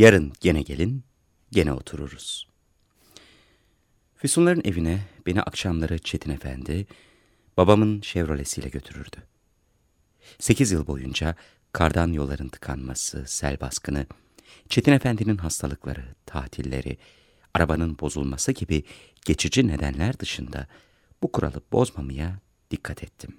Yarın 0.00 0.32
gene 0.40 0.62
gelin, 0.62 1.04
gene 1.52 1.72
otururuz. 1.72 2.48
Füsunların 4.16 4.62
evine 4.64 5.00
beni 5.26 5.42
akşamları 5.42 5.98
Çetin 5.98 6.30
Efendi, 6.30 6.86
babamın 7.56 8.00
Chevrolet'siyle 8.00 8.68
götürürdü. 8.68 9.16
Sekiz 10.38 10.72
yıl 10.72 10.86
boyunca 10.86 11.34
kardan 11.72 12.12
yolların 12.12 12.48
tıkanması, 12.48 13.24
sel 13.26 13.60
baskını, 13.60 14.06
Çetin 14.68 14.92
Efendi'nin 14.92 15.36
hastalıkları, 15.36 16.04
tatilleri, 16.26 16.98
arabanın 17.54 17.98
bozulması 17.98 18.52
gibi 18.52 18.84
geçici 19.24 19.68
nedenler 19.68 20.18
dışında 20.18 20.66
bu 21.22 21.32
kuralı 21.32 21.62
bozmamaya 21.72 22.38
dikkat 22.70 23.02
ettim. 23.02 23.36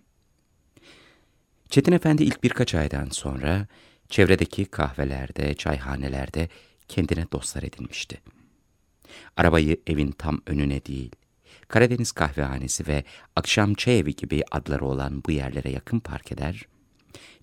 Çetin 1.69 1.91
Efendi 1.91 2.23
ilk 2.23 2.43
birkaç 2.43 2.75
aydan 2.75 3.09
sonra 3.09 3.67
çevredeki 4.11 4.65
kahvelerde, 4.65 5.53
çayhanelerde 5.53 6.49
kendine 6.87 7.25
dostlar 7.31 7.63
edinmişti. 7.63 8.21
Arabayı 9.37 9.77
evin 9.87 10.11
tam 10.11 10.41
önüne 10.47 10.85
değil, 10.85 11.11
Karadeniz 11.67 12.11
kahvehanesi 12.11 12.87
ve 12.87 13.03
akşam 13.35 13.73
çay 13.73 13.99
evi 13.99 14.15
gibi 14.15 14.43
adları 14.51 14.85
olan 14.85 15.23
bu 15.27 15.31
yerlere 15.31 15.69
yakın 15.69 15.99
park 15.99 16.31
eder, 16.31 16.65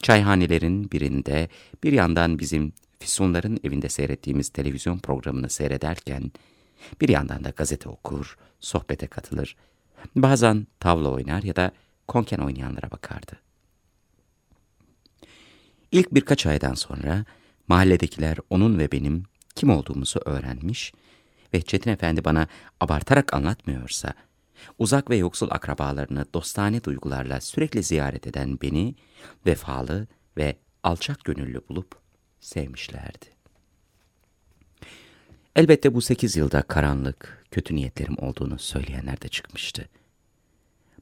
çayhanelerin 0.02 0.91
birinde 0.91 1.48
bir 1.84 1.92
yandan 1.92 2.39
bizim 2.39 2.72
Füsunların 3.00 3.61
evinde 3.64 3.89
seyrettiğimiz 3.89 4.48
televizyon 4.48 4.98
programını 4.98 5.50
seyrederken, 5.50 6.33
bir 7.00 7.08
yandan 7.08 7.44
da 7.44 7.50
gazete 7.50 7.89
okur, 7.89 8.39
sohbete 8.61 9.06
katılır, 9.06 9.56
bazen 10.16 10.66
tavla 10.80 11.08
oynar 11.11 11.42
ya 11.42 11.56
da 11.56 11.72
konken 12.08 12.39
oynayanlara 12.39 12.91
bakardı. 12.91 13.47
İlk 15.92 16.14
birkaç 16.14 16.47
aydan 16.47 16.75
sonra 16.75 17.25
mahalledekiler 17.69 18.36
onun 18.50 18.78
ve 18.78 18.92
benim 18.92 19.25
kim 19.55 19.70
olduğumuzu 19.70 20.20
öğrenmiş 20.25 20.92
ve 21.55 21.62
Çetin 21.62 21.91
Efendi 21.91 22.25
bana 22.25 22.47
abartarak 22.80 23.34
anlatmıyorsa, 23.34 24.14
uzak 24.78 25.11
ve 25.11 25.17
yoksul 25.17 25.48
akrabalarını 25.50 26.27
dostane 26.34 26.84
duygularla 26.84 27.41
sürekli 27.41 27.83
ziyaret 27.83 28.27
eden 28.27 28.58
beni 28.62 28.95
vefalı 29.47 30.06
ve 30.36 30.56
alçak 30.83 31.25
gönüllü 31.25 31.61
bulup 31.69 31.95
sevmişlerdi. 32.41 33.27
Elbette 35.56 35.95
bu 35.95 36.00
sekiz 36.00 36.36
yılda 36.36 36.62
karanlık, 36.62 37.47
kötü 37.50 37.77
niyetlerim 37.77 38.19
olduğunu 38.19 38.58
söyleyenler 38.58 39.20
de 39.20 39.28
çıkmıştı. 39.28 39.89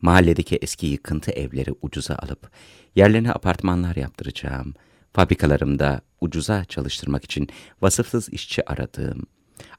Mahalledeki 0.02 0.56
eski 0.56 0.86
yıkıntı 0.86 1.30
evleri 1.30 1.75
ucuza 1.83 2.14
alıp 2.14 2.50
yerlerine 2.97 3.33
apartmanlar 3.33 3.97
yaptıracağım, 3.97 4.75
fabrikalarımda 5.12 6.00
ucuza 6.20 6.64
çalıştırmak 6.64 7.25
için 7.25 7.48
vasıfsız 7.83 8.28
işçi 8.28 8.70
aradığım, 8.70 9.22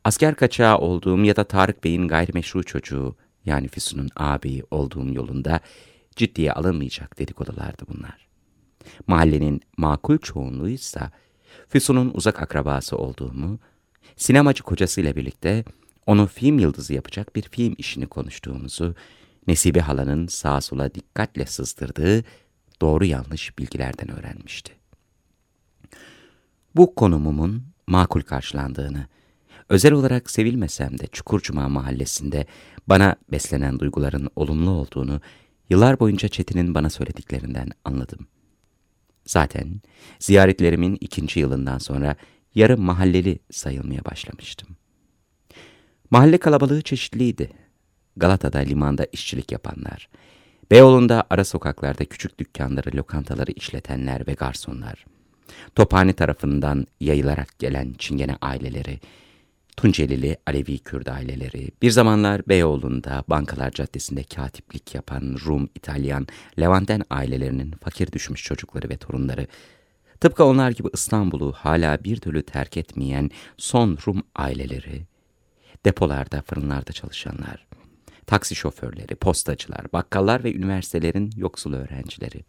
asker 0.04 0.36
kaçağı 0.36 0.78
olduğum 0.78 1.24
ya 1.24 1.36
da 1.36 1.44
Tarık 1.44 1.84
Bey'in 1.84 2.08
gayrimeşru 2.08 2.64
çocuğu 2.64 3.16
yani 3.46 3.68
Füsun'un 3.68 4.10
ağabeyi 4.16 4.64
olduğum 4.72 5.14
yolunda 5.14 5.60
ciddiye 6.16 6.54
alınmayacak 6.54 7.20
dedikodulardı 7.20 7.84
bunlar. 7.88 8.28
Mahallenin 9.08 9.62
makul 9.78 10.18
çoğunluğuysa 10.18 11.12
Füsun'un 11.70 12.12
uzak 12.14 12.42
akrabası 12.42 12.98
olduğumu, 12.98 13.60
sinemacı 14.16 14.64
kocasıyla 14.64 15.16
birlikte 15.16 15.64
onu 16.06 16.28
film 16.28 16.60
yıldızı 16.60 16.94
yapacak 16.94 17.36
bir 17.36 17.42
film 17.42 17.76
işini 17.78 18.08
konuştuğumuzu, 18.08 18.96
Nesibe 19.48 19.80
halanın 19.80 20.28
sağa 20.28 20.62
sola 20.62 20.94
dikkatle 20.94 21.46
sızdırdığı 21.46 22.24
doğru 22.82 23.06
yanlış 23.06 23.60
bilgilerden 23.60 24.12
öğrenmişti. 24.12 24.74
Bu 26.76 26.96
konumumun 26.96 27.64
makul 27.88 28.22
karşılandığını, 28.22 29.08
özel 29.70 29.94
olarak 29.94 30.32
sevilmesem 30.32 31.00
de 31.00 31.08
Çukurcuma 31.08 31.70
mahallesinde 31.70 32.46
bana 32.88 33.16
beslenen 33.32 33.80
duyguların 33.80 34.30
olumlu 34.36 34.70
olduğunu 34.70 35.22
yıllar 35.70 36.00
boyunca 36.00 36.28
Çetin'in 36.28 36.76
bana 36.76 36.90
söylediklerinden 36.90 37.72
anladım. 37.86 38.28
Zaten 39.26 39.82
ziyaretlerimin 40.20 40.98
ikinci 41.02 41.40
yılından 41.40 41.78
sonra 41.78 42.16
yarı 42.56 42.78
mahalleli 42.78 43.40
sayılmaya 43.52 44.06
başlamıştım. 44.06 44.70
Mahalle 46.12 46.38
kalabalığı 46.38 46.82
çeşitliydi. 46.82 47.67
Galata'da 48.20 48.60
limanda 48.60 49.08
işçilik 49.12 49.52
yapanlar, 49.52 50.10
Beyoğlu'nda 50.72 51.24
ara 51.30 51.46
sokaklarda 51.46 52.06
küçük 52.06 52.40
dükkanları, 52.40 52.98
lokantaları 52.98 53.52
işletenler 53.52 54.28
ve 54.28 54.34
garsonlar, 54.34 55.06
Tophane 55.76 56.14
tarafından 56.14 56.88
yayılarak 57.00 57.60
gelen 57.60 57.94
Çingene 57.98 58.38
aileleri, 58.42 59.00
Tuncelili 59.78 60.38
Alevi 60.48 60.80
Kürt 60.80 61.10
aileleri, 61.10 61.72
bir 61.82 61.92
zamanlar 61.92 62.48
Beyoğlu'nda 62.48 63.24
Bankalar 63.28 63.72
Caddesi'nde 63.72 64.24
katiplik 64.24 64.96
yapan 64.96 65.38
Rum, 65.46 65.70
İtalyan, 65.76 66.28
Levanten 66.60 67.04
ailelerinin 67.10 67.72
fakir 67.72 68.12
düşmüş 68.12 68.44
çocukları 68.44 68.90
ve 68.90 68.98
torunları, 68.98 69.48
tıpkı 70.20 70.44
onlar 70.44 70.72
gibi 70.72 70.88
İstanbul'u 70.94 71.52
hala 71.52 72.04
bir 72.04 72.18
türlü 72.18 72.44
terk 72.44 72.78
etmeyen 72.78 73.30
son 73.58 73.98
Rum 74.08 74.24
aileleri, 74.36 75.06
depolarda, 75.86 76.42
fırınlarda 76.42 76.92
çalışanlar, 76.92 77.68
taksi 78.28 78.56
şoförleri, 78.56 79.16
postacılar, 79.16 79.94
bakkallar 79.94 80.44
ve 80.44 80.54
üniversitelerin 80.54 81.32
yoksul 81.36 81.74
öğrencileri. 81.74 82.44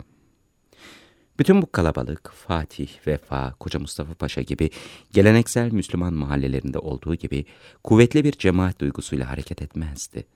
Bütün 1.38 1.62
bu 1.62 1.72
kalabalık 1.72 2.32
Fatih, 2.34 2.88
Vefa, 3.06 3.54
Koca 3.60 3.80
Mustafa 3.80 4.14
Paşa 4.14 4.42
gibi 4.42 4.70
geleneksel 5.12 5.72
Müslüman 5.72 6.14
mahallelerinde 6.14 6.78
olduğu 6.78 7.14
gibi 7.14 7.44
kuvvetli 7.84 8.24
bir 8.24 8.32
cemaat 8.32 8.80
duygusuyla 8.80 9.30
hareket 9.30 9.62
etmezdi. 9.62 10.26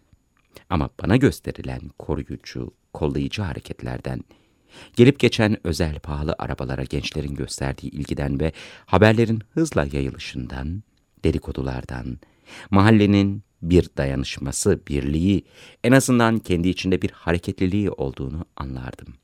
Ama 0.70 0.91
bana 1.02 1.16
gösterilen 1.16 1.81
koruyucu, 1.98 2.75
kollayıcı 2.92 3.42
hareketlerden, 3.42 4.25
gelip 4.97 5.19
geçen 5.19 5.66
özel 5.66 5.98
pahalı 5.98 6.34
arabalara 6.38 6.84
gençlerin 6.84 7.34
gösterdiği 7.34 7.88
ilgiden 7.88 8.41
ve 8.41 8.52
haberlerin 8.86 9.42
hızla 9.54 9.86
yayılışından, 9.92 10.82
dedikodulardan, 11.25 12.19
mahallenin 12.70 13.42
bir 13.62 13.88
dayanışması, 13.96 14.80
birliği, 14.88 15.44
en 15.84 15.92
azından 15.92 16.38
kendi 16.38 16.68
içinde 16.68 17.02
bir 17.02 17.10
hareketliliği 17.10 17.90
olduğunu 17.90 18.44
anlardım. 18.56 19.14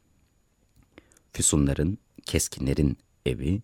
Füsunların, 1.33 1.99
keskinlerin 2.27 2.99
evi, 3.27 3.63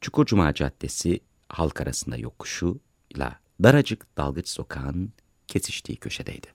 Çukurcuma 0.00 0.54
Caddesi 0.54 1.20
halk 1.48 1.80
arasında 1.80 2.16
yokuşuyla 2.16 3.40
daracık 3.62 4.16
dalgıç 4.16 4.48
sokağın 4.48 5.12
kesiştiği 5.46 5.96
köşedeydi. 5.96 6.46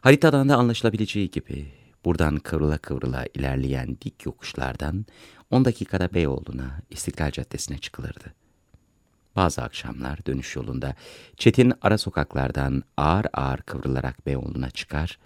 Haritadan 0.00 0.48
da 0.48 0.56
anlaşılabileceği 0.56 1.30
gibi 1.30 1.72
buradan 2.04 2.36
kıvrıla 2.36 2.78
kıvrıla 2.78 3.24
ilerleyen 3.34 3.96
dik 4.04 4.26
yokuşlardan 4.26 5.06
10 5.50 5.64
dakikada 5.64 6.14
Beyoğlu'na, 6.14 6.82
İstiklal 6.90 7.30
Caddesi'ne 7.30 7.78
çıkılırdı. 7.78 8.34
Bazı 9.36 9.62
akşamlar 9.62 10.26
dönüş 10.26 10.56
yolunda 10.56 10.94
Çetin 11.36 11.72
ara 11.82 11.98
sokaklardan 11.98 12.82
ağır 12.96 13.26
ağır 13.32 13.58
kıvrılarak 13.58 14.26
Beyoğlu'na 14.26 14.70
çıkar, 14.70 15.18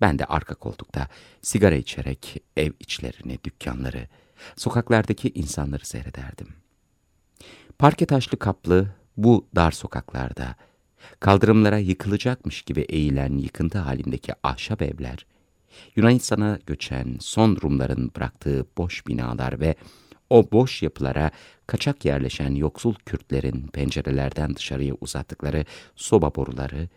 ben 0.00 0.18
de 0.18 0.24
arka 0.24 0.54
koltukta 0.54 1.08
sigara 1.42 1.74
içerek 1.74 2.42
ev 2.56 2.72
içlerini, 2.80 3.38
dükkanları, 3.44 4.08
sokaklardaki 4.56 5.28
insanları 5.28 5.86
seyrederdim. 5.86 6.48
Parke 7.78 8.06
taşlı 8.06 8.38
kaplı 8.38 8.88
bu 9.16 9.46
dar 9.56 9.70
sokaklarda, 9.70 10.54
kaldırımlara 11.20 11.78
yıkılacakmış 11.78 12.62
gibi 12.62 12.80
eğilen 12.80 13.38
yıkıntı 13.38 13.78
halindeki 13.78 14.32
ahşap 14.42 14.82
evler, 14.82 15.26
Yunanistan'a 15.96 16.58
göçen 16.66 17.16
son 17.20 17.58
Rumların 17.62 18.10
bıraktığı 18.16 18.66
boş 18.78 19.06
binalar 19.06 19.60
ve 19.60 19.74
o 20.30 20.50
boş 20.52 20.82
yapılara 20.82 21.30
kaçak 21.66 22.04
yerleşen 22.04 22.54
yoksul 22.54 22.94
Kürtlerin 22.94 23.66
pencerelerden 23.66 24.56
dışarıya 24.56 24.94
uzattıkları 25.00 25.64
soba 25.96 26.34
boruları 26.34 26.88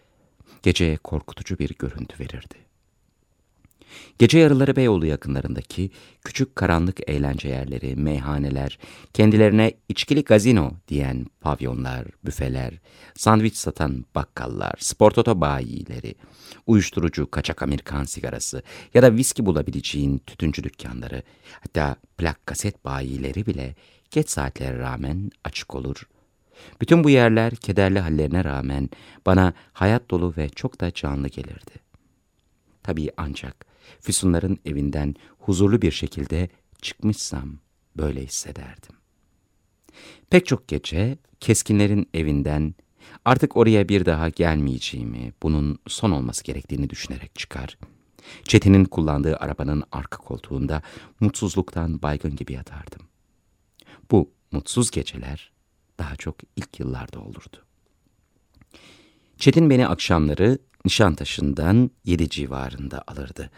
geceye 0.63 0.97
korkutucu 0.97 1.59
bir 1.59 1.75
görüntü 1.79 2.19
verirdi. 2.19 2.70
Gece 4.19 4.39
yarıları 4.39 4.75
Beyoğlu 4.75 5.05
yakınlarındaki 5.05 5.91
küçük 6.25 6.55
karanlık 6.55 7.09
eğlence 7.09 7.49
yerleri, 7.49 7.95
meyhaneler, 7.95 8.79
kendilerine 9.13 9.73
içkili 9.89 10.23
gazino 10.23 10.71
diyen 10.87 11.25
pavyonlar, 11.41 12.07
büfeler, 12.25 12.73
sandviç 13.15 13.55
satan 13.55 14.05
bakkallar, 14.15 14.73
sportoto 14.79 15.41
bayileri, 15.41 16.15
uyuşturucu, 16.67 17.31
kaçak 17.31 17.63
Amerikan 17.63 18.03
sigarası 18.03 18.63
ya 18.93 19.03
da 19.03 19.15
viski 19.15 19.45
bulabileceğin 19.45 20.17
tütüncü 20.17 20.63
dükkanları, 20.63 21.23
hatta 21.59 21.95
plak 22.17 22.45
kaset 22.45 22.85
bayileri 22.85 23.45
bile 23.45 23.75
geç 24.11 24.29
saatlere 24.29 24.79
rağmen 24.79 25.31
açık 25.43 25.75
olur. 25.75 26.07
Bütün 26.81 27.03
bu 27.03 27.09
yerler 27.09 27.55
kederli 27.55 27.99
hallerine 27.99 28.43
rağmen 28.43 28.89
bana 29.25 29.53
hayat 29.73 30.11
dolu 30.11 30.33
ve 30.37 30.49
çok 30.49 30.81
da 30.81 30.93
canlı 30.93 31.27
gelirdi. 31.27 31.71
Tabii 32.83 33.09
ancak 33.17 33.70
Füsunların 33.99 34.59
evinden 34.65 35.15
huzurlu 35.39 35.81
bir 35.81 35.91
şekilde 35.91 36.49
çıkmışsam 36.81 37.57
böyle 37.97 38.25
hissederdim. 38.25 38.95
Pek 40.29 40.45
çok 40.45 40.67
gece 40.67 41.17
keskinlerin 41.39 42.09
evinden 42.13 42.75
artık 43.25 43.57
oraya 43.57 43.89
bir 43.89 44.05
daha 44.05 44.29
gelmeyeceğimi, 44.29 45.33
bunun 45.43 45.79
son 45.87 46.11
olması 46.11 46.43
gerektiğini 46.43 46.89
düşünerek 46.89 47.35
çıkar. 47.35 47.77
Çetin'in 48.43 48.85
kullandığı 48.85 49.37
arabanın 49.37 49.83
arka 49.91 50.17
koltuğunda 50.17 50.81
mutsuzluktan 51.19 52.01
baygın 52.01 52.35
gibi 52.35 52.53
yatardım. 52.53 53.01
Bu 54.11 54.31
mutsuz 54.51 54.91
geceler 54.91 55.51
daha 55.99 56.15
çok 56.15 56.35
ilk 56.55 56.79
yıllarda 56.79 57.19
olurdu. 57.19 57.57
Çetin 59.37 59.69
beni 59.69 59.87
akşamları 59.87 60.59
Nişantaşı'ndan 60.85 61.91
yedi 62.05 62.29
civarında 62.29 63.03
alırdı. 63.07 63.51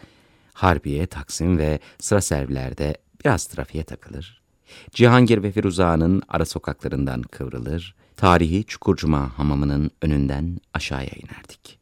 Harbiye, 0.54 1.06
Taksim 1.06 1.58
ve 1.58 1.78
sıra 2.00 2.20
servilerde 2.20 2.96
biraz 3.24 3.46
trafiğe 3.46 3.84
takılır. 3.84 4.42
Cihangir 4.90 5.42
ve 5.42 5.52
Firuza'nın 5.52 6.22
ara 6.28 6.44
sokaklarından 6.44 7.22
kıvrılır, 7.22 7.94
tarihi 8.16 8.64
Çukurcuma 8.64 9.38
hamamının 9.38 9.90
önünden 10.02 10.58
aşağıya 10.74 11.10
inerdik. 11.16 11.78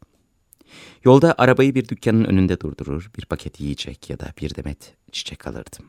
Yolda 1.04 1.34
arabayı 1.38 1.74
bir 1.74 1.88
dükkanın 1.88 2.24
önünde 2.24 2.60
durdurur, 2.60 3.10
bir 3.18 3.24
paket 3.24 3.60
yiyecek 3.60 4.10
ya 4.10 4.20
da 4.20 4.32
bir 4.40 4.54
demet 4.54 4.94
çiçek 5.12 5.46
alırdım. 5.46 5.86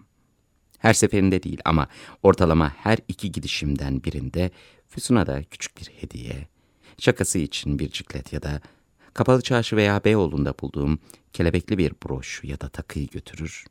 Her 0.80 0.94
seferinde 0.94 1.44
değil 1.44 1.62
ama 1.66 1.88
ortalama 2.24 2.70
her 2.78 2.98
iki 3.08 3.32
gidişimden 3.32 4.04
birinde 4.04 4.52
Füsun'a 4.88 5.28
da 5.28 5.44
küçük 5.44 5.78
bir 5.78 5.86
hediye, 5.86 6.48
şakası 6.98 7.40
için 7.40 7.80
bir 7.80 7.90
ciklet 7.90 8.34
ya 8.34 8.44
da 8.44 8.62
Kapalı 9.14 9.42
Çarşı 9.42 9.76
veya 9.76 10.04
Beyoğlu'nda 10.04 10.54
bulduğum 10.62 11.00
kelebekli 11.34 11.78
bir 11.78 11.94
broş 12.06 12.44
ya 12.44 12.62
da 12.62 12.70
takıyı 12.70 13.08
götürür, 13.08 13.66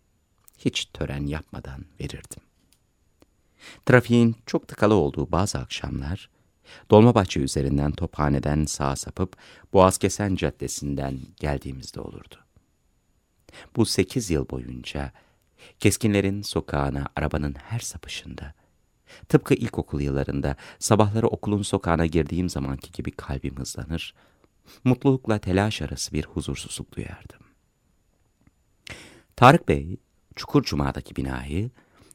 hiç 0.59 0.85
tören 0.85 1.27
yapmadan 1.27 1.85
verirdim. 2.01 2.43
Trafiğin 3.87 4.37
çok 4.47 4.69
tıkalı 4.69 4.95
olduğu 4.95 5.33
bazı 5.33 5.59
akşamlar, 5.59 6.31
Dolmabahçe 6.91 7.41
üzerinden 7.41 7.93
Tophane'den 7.93 8.65
sağa 8.65 8.97
sapıp 8.97 9.37
Boğazkesen 9.73 10.35
Caddesi'nden 10.35 11.19
geldiğimizde 11.37 12.01
olurdu. 12.01 12.37
Bu 13.77 13.87
sekiz 13.87 14.31
yıl 14.31 14.49
boyunca 14.49 15.13
keskinlerin 15.81 16.43
sokağına 16.43 17.09
arabanın 17.17 17.55
her 17.55 17.79
sapışında, 17.79 18.55
tıpkı 19.29 19.55
ilkokul 19.55 20.01
yıllarında 20.01 20.57
sabahları 20.79 21.27
okulun 21.27 21.63
sokağına 21.63 22.07
girdiğim 22.07 22.49
zamanki 22.49 22.93
gibi 22.93 23.11
kalbim 23.11 23.57
hızlanır, 23.57 24.15
mutlulukla 24.85 25.39
telaş 25.39 25.83
arası 25.83 26.13
bir 26.13 26.25
huzursuzluk 26.25 26.97
duyardım. 26.97 27.41
Tarık 29.37 29.69
Bey, 29.69 29.97
Çukur 30.37 30.63
Cuma'daki 30.63 31.17
binayı, 31.17 31.71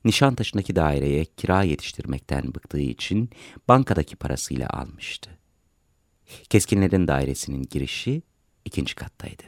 Nişantaşı'ndaki 0.06 0.76
daireye 0.76 1.26
kira 1.26 1.64
yetiştirmekten 1.64 2.56
bıktığı 2.56 2.80
için 2.80 3.30
bankadaki 3.68 4.16
parasıyla 4.16 4.68
almıştı. 4.70 5.30
Keskinlerin 6.50 7.08
dairesinin 7.08 7.68
girişi 7.70 8.22
ikinci 8.66 8.96
kattaydı. 8.96 9.44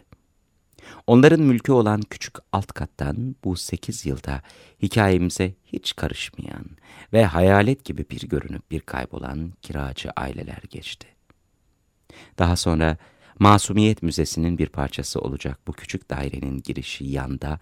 Onların 1.07 1.42
mülkü 1.42 1.72
olan 1.72 2.01
küçük 2.01 2.36
alt 2.51 2.68
kattan 2.68 3.36
bu 3.44 3.56
sekiz 3.56 4.06
yılda 4.06 4.42
hikayemize 4.81 5.54
hiç 5.66 5.96
karışmayan 5.96 6.66
ve 7.13 7.25
hayalet 7.25 7.86
gibi 7.86 8.06
bir 8.10 8.30
görünüp 8.30 8.72
bir 8.72 8.80
kaybolan 8.80 9.54
kiracı 9.62 10.10
aileler 10.16 10.62
geçti. 10.69 11.07
Daha 12.40 12.56
sonra 12.56 12.98
Masumiyet 13.40 14.04
Müzesi'nin 14.04 14.58
bir 14.58 14.68
parçası 14.70 15.20
olacak 15.20 15.60
bu 15.68 15.74
küçük 15.74 16.10
dairenin 16.10 16.62
girişi 16.62 17.06
yanda, 17.06 17.60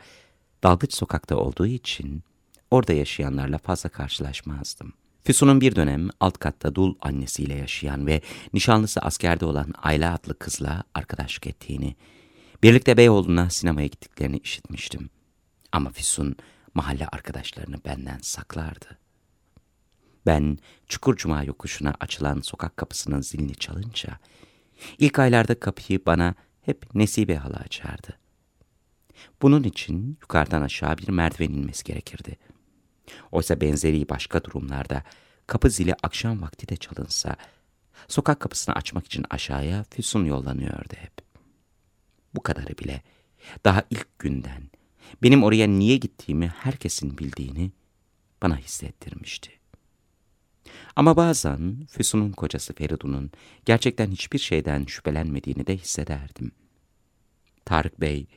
dalgıç 0.64 0.94
sokakta 0.94 1.36
olduğu 1.36 1.68
için 1.68 2.24
orada 2.72 2.94
yaşayanlarla 2.94 3.58
fazla 3.58 3.90
karşılaşmazdım. 3.90 4.94
Füsun'un 5.24 5.62
bir 5.62 5.76
dönem 5.76 6.10
alt 6.20 6.38
katta 6.38 6.76
dul 6.76 6.96
annesiyle 7.02 7.54
yaşayan 7.54 8.08
ve 8.08 8.22
nişanlısı 8.54 9.00
askerde 9.00 9.46
olan 9.46 9.74
Ayla 9.84 10.14
adlı 10.14 10.40
kızla 10.40 10.84
arkadaşlık 10.94 11.48
ettiğini, 11.48 11.96
birlikte 12.64 12.98
Beyoğlu'na 12.98 13.50
sinemaya 13.50 13.88
gittiklerini 13.88 14.38
işitmiştim. 14.38 15.10
Ama 15.72 15.90
Füsun 15.90 16.36
mahalle 16.74 17.08
arkadaşlarını 17.08 17.78
benden 17.86 18.20
saklardı. 18.22 18.98
Ben 20.27 20.57
Çukurcuma 20.88 21.44
yokuşuna 21.44 21.94
açılan 22.00 22.41
sokak 22.41 22.77
kapısının 22.77 23.21
zilini 23.21 23.56
çalınca 23.56 24.19
İlk 24.97 25.19
aylarda 25.19 25.59
kapıyı 25.59 26.06
bana 26.06 26.35
hep 26.62 26.95
Nesibe 26.95 27.35
hala 27.35 27.56
açardı. 27.56 28.19
Bunun 29.41 29.63
için 29.63 30.18
yukarıdan 30.21 30.62
aşağı 30.62 30.97
bir 30.97 31.09
merdiven 31.09 31.53
inmesi 31.53 31.83
gerekirdi. 31.83 32.38
Oysa 33.31 33.62
benzeri 33.62 34.09
başka 34.09 34.44
durumlarda 34.44 35.03
kapı 35.47 35.69
zili 35.69 35.95
akşam 36.03 36.41
vakti 36.41 36.69
de 36.69 36.75
çalınsa, 36.75 37.35
sokak 38.07 38.39
kapısını 38.39 38.75
açmak 38.75 39.06
için 39.06 39.25
aşağıya 39.29 39.85
Füsun 39.89 40.25
yollanıyordu 40.25 40.94
hep. 40.95 41.13
Bu 42.35 42.44
kadarı 42.44 42.77
bile 42.77 43.01
daha 43.65 43.83
ilk 43.89 44.19
günden 44.19 44.69
benim 45.24 45.44
oraya 45.44 45.68
niye 45.68 45.97
gittiğimi 45.97 46.47
herkesin 46.47 47.18
bildiğini 47.18 47.71
bana 48.41 48.57
hissettirmişti. 48.57 49.56
Ama 50.95 51.18
bazen 51.18 51.88
Füsun'un 51.89 52.31
kocası 52.31 52.74
Feridun'un 52.74 53.31
gerçekten 53.65 54.12
hiçbir 54.12 54.39
şeyden 54.39 54.85
şüphelenmediğini 54.85 55.68
de 55.68 55.77
hissederdim. 55.77 56.51
Tarık 57.65 58.01
Bey 58.01 58.27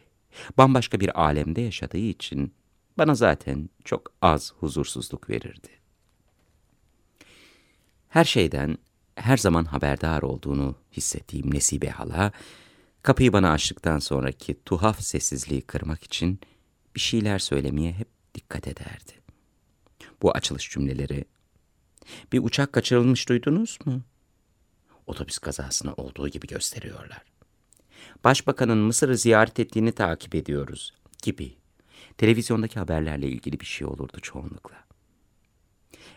bambaşka 0.58 1.00
bir 1.00 1.20
alemde 1.20 1.60
yaşadığı 1.60 1.98
için 1.98 2.54
bana 2.98 3.14
zaten 3.14 3.68
çok 3.84 4.12
az 4.22 4.52
huzursuzluk 4.52 5.30
verirdi. 5.30 5.68
Her 8.08 8.24
şeyden 8.24 8.78
her 9.14 9.36
zaman 9.36 9.64
haberdar 9.64 10.22
olduğunu 10.22 10.74
hissettiğim 10.92 11.54
Nesibe 11.54 11.88
hala, 11.88 12.32
kapıyı 13.02 13.32
bana 13.32 13.52
açtıktan 13.52 13.98
sonraki 13.98 14.64
tuhaf 14.64 15.00
sessizliği 15.00 15.62
kırmak 15.62 16.02
için 16.02 16.40
bir 16.94 17.00
şeyler 17.00 17.38
söylemeye 17.38 17.92
hep 17.92 18.08
dikkat 18.34 18.68
ederdi. 18.68 19.12
Bu 20.22 20.30
açılış 20.30 20.70
cümleleri 20.70 21.24
bir 22.32 22.44
uçak 22.44 22.72
kaçırılmış 22.72 23.28
duydunuz 23.28 23.78
mu? 23.84 24.02
Otobüs 25.06 25.38
kazasını 25.38 25.94
olduğu 25.94 26.28
gibi 26.28 26.46
gösteriyorlar. 26.46 27.22
Başbakanın 28.24 28.78
Mısır'ı 28.78 29.16
ziyaret 29.16 29.60
ettiğini 29.60 29.92
takip 29.92 30.34
ediyoruz 30.34 30.94
gibi. 31.22 31.54
Televizyondaki 32.18 32.78
haberlerle 32.78 33.28
ilgili 33.28 33.60
bir 33.60 33.66
şey 33.66 33.86
olurdu 33.86 34.20
çoğunlukla. 34.22 34.84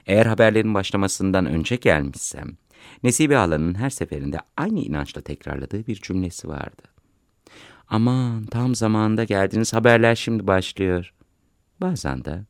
Eğer 0.06 0.26
haberlerin 0.26 0.74
başlamasından 0.74 1.46
önce 1.46 1.76
gelmişsem, 1.76 2.58
Nesibe 3.04 3.36
Hala'nın 3.36 3.76
her 3.76 3.90
seferinde 3.90 4.38
aynı 4.58 4.80
inançla 4.80 5.22
tekrarladığı 5.22 5.88
bir 5.88 5.96
cümlesi 5.96 6.48
vardı. 6.48 6.82
Aman 7.88 8.46
tam 8.46 8.76
zamanında 8.76 9.24
geldiniz 9.24 9.74
haberler 9.74 10.16
şimdi 10.16 10.48
başlıyor. 10.48 11.14
Bazen 11.82 12.26
de 12.26 12.46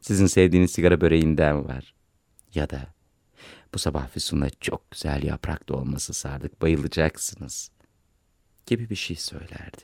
sizin 0.00 0.26
sevdiğiniz 0.26 0.70
sigara 0.70 1.00
böreğinden 1.00 1.68
var. 1.68 1.95
Ya 2.56 2.70
da 2.70 2.86
bu 3.74 3.78
sabah 3.78 4.08
Füsun'la 4.08 4.50
çok 4.50 4.90
güzel 4.90 5.22
yaprak 5.22 5.68
dolması 5.68 6.14
sardık 6.14 6.62
bayılacaksınız 6.62 7.70
gibi 8.66 8.90
bir 8.90 8.96
şey 8.96 9.16
söylerdi. 9.16 9.82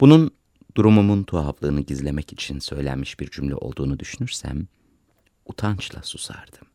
Bunun 0.00 0.30
durumumun 0.76 1.22
tuhaflığını 1.22 1.80
gizlemek 1.80 2.32
için 2.32 2.58
söylenmiş 2.58 3.20
bir 3.20 3.30
cümle 3.30 3.54
olduğunu 3.54 3.98
düşünürsem 3.98 4.68
utançla 5.46 6.02
susardım. 6.02 6.68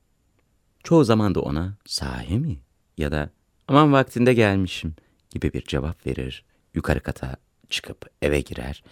Çoğu 0.84 1.04
zaman 1.04 1.36
da 1.36 1.42
ona 1.42 1.78
sahi 1.86 2.40
mi 2.40 2.60
ya 2.98 3.12
da 3.12 3.30
aman 3.68 3.94
vaktinde 3.94 4.34
gelmişim 4.34 4.96
gibi 5.30 5.54
bir 5.54 5.62
cevap 5.62 6.08
verir, 6.08 6.46
yukarı 6.74 7.00
kata 7.00 7.36
çıkıp 7.70 8.10
eve 8.22 8.42
girer 8.42 8.84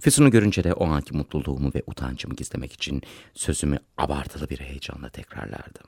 Füsun'u 0.00 0.30
görünce 0.30 0.64
de 0.64 0.72
o 0.72 0.86
anki 0.86 1.16
mutluluğumu 1.16 1.72
ve 1.74 1.82
utancımı 1.86 2.34
gizlemek 2.34 2.72
için 2.72 3.02
sözümü 3.34 3.78
abartılı 3.98 4.48
bir 4.48 4.60
heyecanla 4.60 5.08
tekrarlardım. 5.08 5.86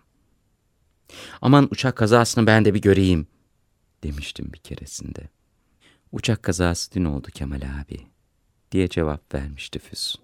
Aman 1.42 1.68
uçak 1.70 1.96
kazasını 1.96 2.46
ben 2.46 2.64
de 2.64 2.74
bir 2.74 2.80
göreyim 2.80 3.26
demiştim 4.02 4.52
bir 4.52 4.58
keresinde. 4.58 5.28
Uçak 6.12 6.42
kazası 6.42 6.92
dün 6.92 7.04
oldu 7.04 7.28
Kemal 7.34 7.62
abi. 7.80 8.00
diye 8.72 8.88
cevap 8.88 9.34
vermişti 9.34 9.78
Füsun. 9.78 10.22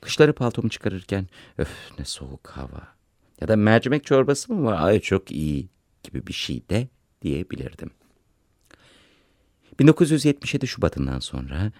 Kışları 0.00 0.32
paltomu 0.32 0.68
çıkarırken 0.68 1.28
öf 1.58 1.70
ne 1.98 2.04
soğuk 2.04 2.48
hava 2.48 2.88
ya 3.40 3.48
da 3.48 3.56
mercimek 3.56 4.04
çorbası 4.04 4.52
mı 4.52 4.64
var 4.64 4.82
ay 4.86 5.00
çok 5.00 5.32
iyi 5.32 5.68
gibi 6.02 6.26
bir 6.26 6.32
şey 6.32 6.68
de 6.68 6.88
diyebilirdim. 7.22 7.90
1977 9.78 10.66
Şubat'ından 10.66 11.18
sonra 11.18 11.72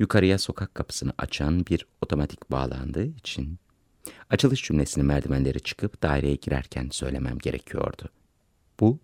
yukarıya 0.00 0.38
sokak 0.38 0.74
kapısını 0.74 1.12
açan 1.18 1.66
bir 1.66 1.86
otomatik 2.00 2.50
bağlandığı 2.50 3.06
için 3.06 3.58
açılış 4.30 4.62
cümlesini 4.64 5.04
merdivenleri 5.04 5.60
çıkıp 5.60 6.02
daireye 6.02 6.34
girerken 6.34 6.88
söylemem 6.92 7.38
gerekiyordu. 7.38 8.08
Bu 8.80 8.98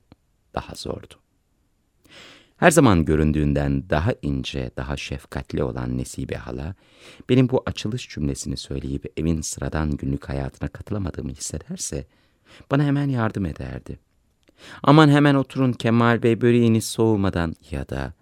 daha 0.55 0.75
zordu. 0.75 1.15
Her 2.57 2.71
zaman 2.71 3.05
göründüğünden 3.05 3.91
daha 3.91 4.15
ince, 4.23 4.71
daha 4.77 4.97
şefkatli 4.97 5.63
olan 5.63 5.99
Nesibe 5.99 6.35
hala, 6.35 6.75
benim 7.29 7.49
bu 7.49 7.63
açılış 7.67 8.09
cümlesini 8.09 8.57
söyleyip 8.57 9.13
evin 9.17 9.41
sıradan 9.41 9.91
günlük 9.91 10.29
hayatına 10.29 10.69
katılamadığımı 10.69 11.31
hissederse, 11.31 12.07
bana 12.71 12.85
hemen 12.85 13.09
yardım 13.09 13.47
ederdi. 13.47 13.99
Aman 14.83 15.09
hemen 15.09 15.35
oturun 15.35 15.73
Kemal 15.73 16.23
Bey 16.23 16.41
böreğiniz 16.41 16.85
soğumadan 16.85 17.55
ya 17.71 17.89
da 17.89 18.13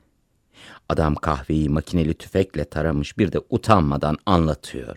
adam 0.88 1.14
kahveyi 1.14 1.68
makineli 1.68 2.14
tüfekle 2.14 2.64
taramış 2.64 3.18
bir 3.18 3.32
de 3.32 3.40
utanmadan 3.50 4.18
anlatıyor 4.26 4.96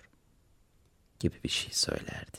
gibi 1.19 1.35
bir 1.43 1.49
şey 1.49 1.73
söylerdi. 1.73 2.37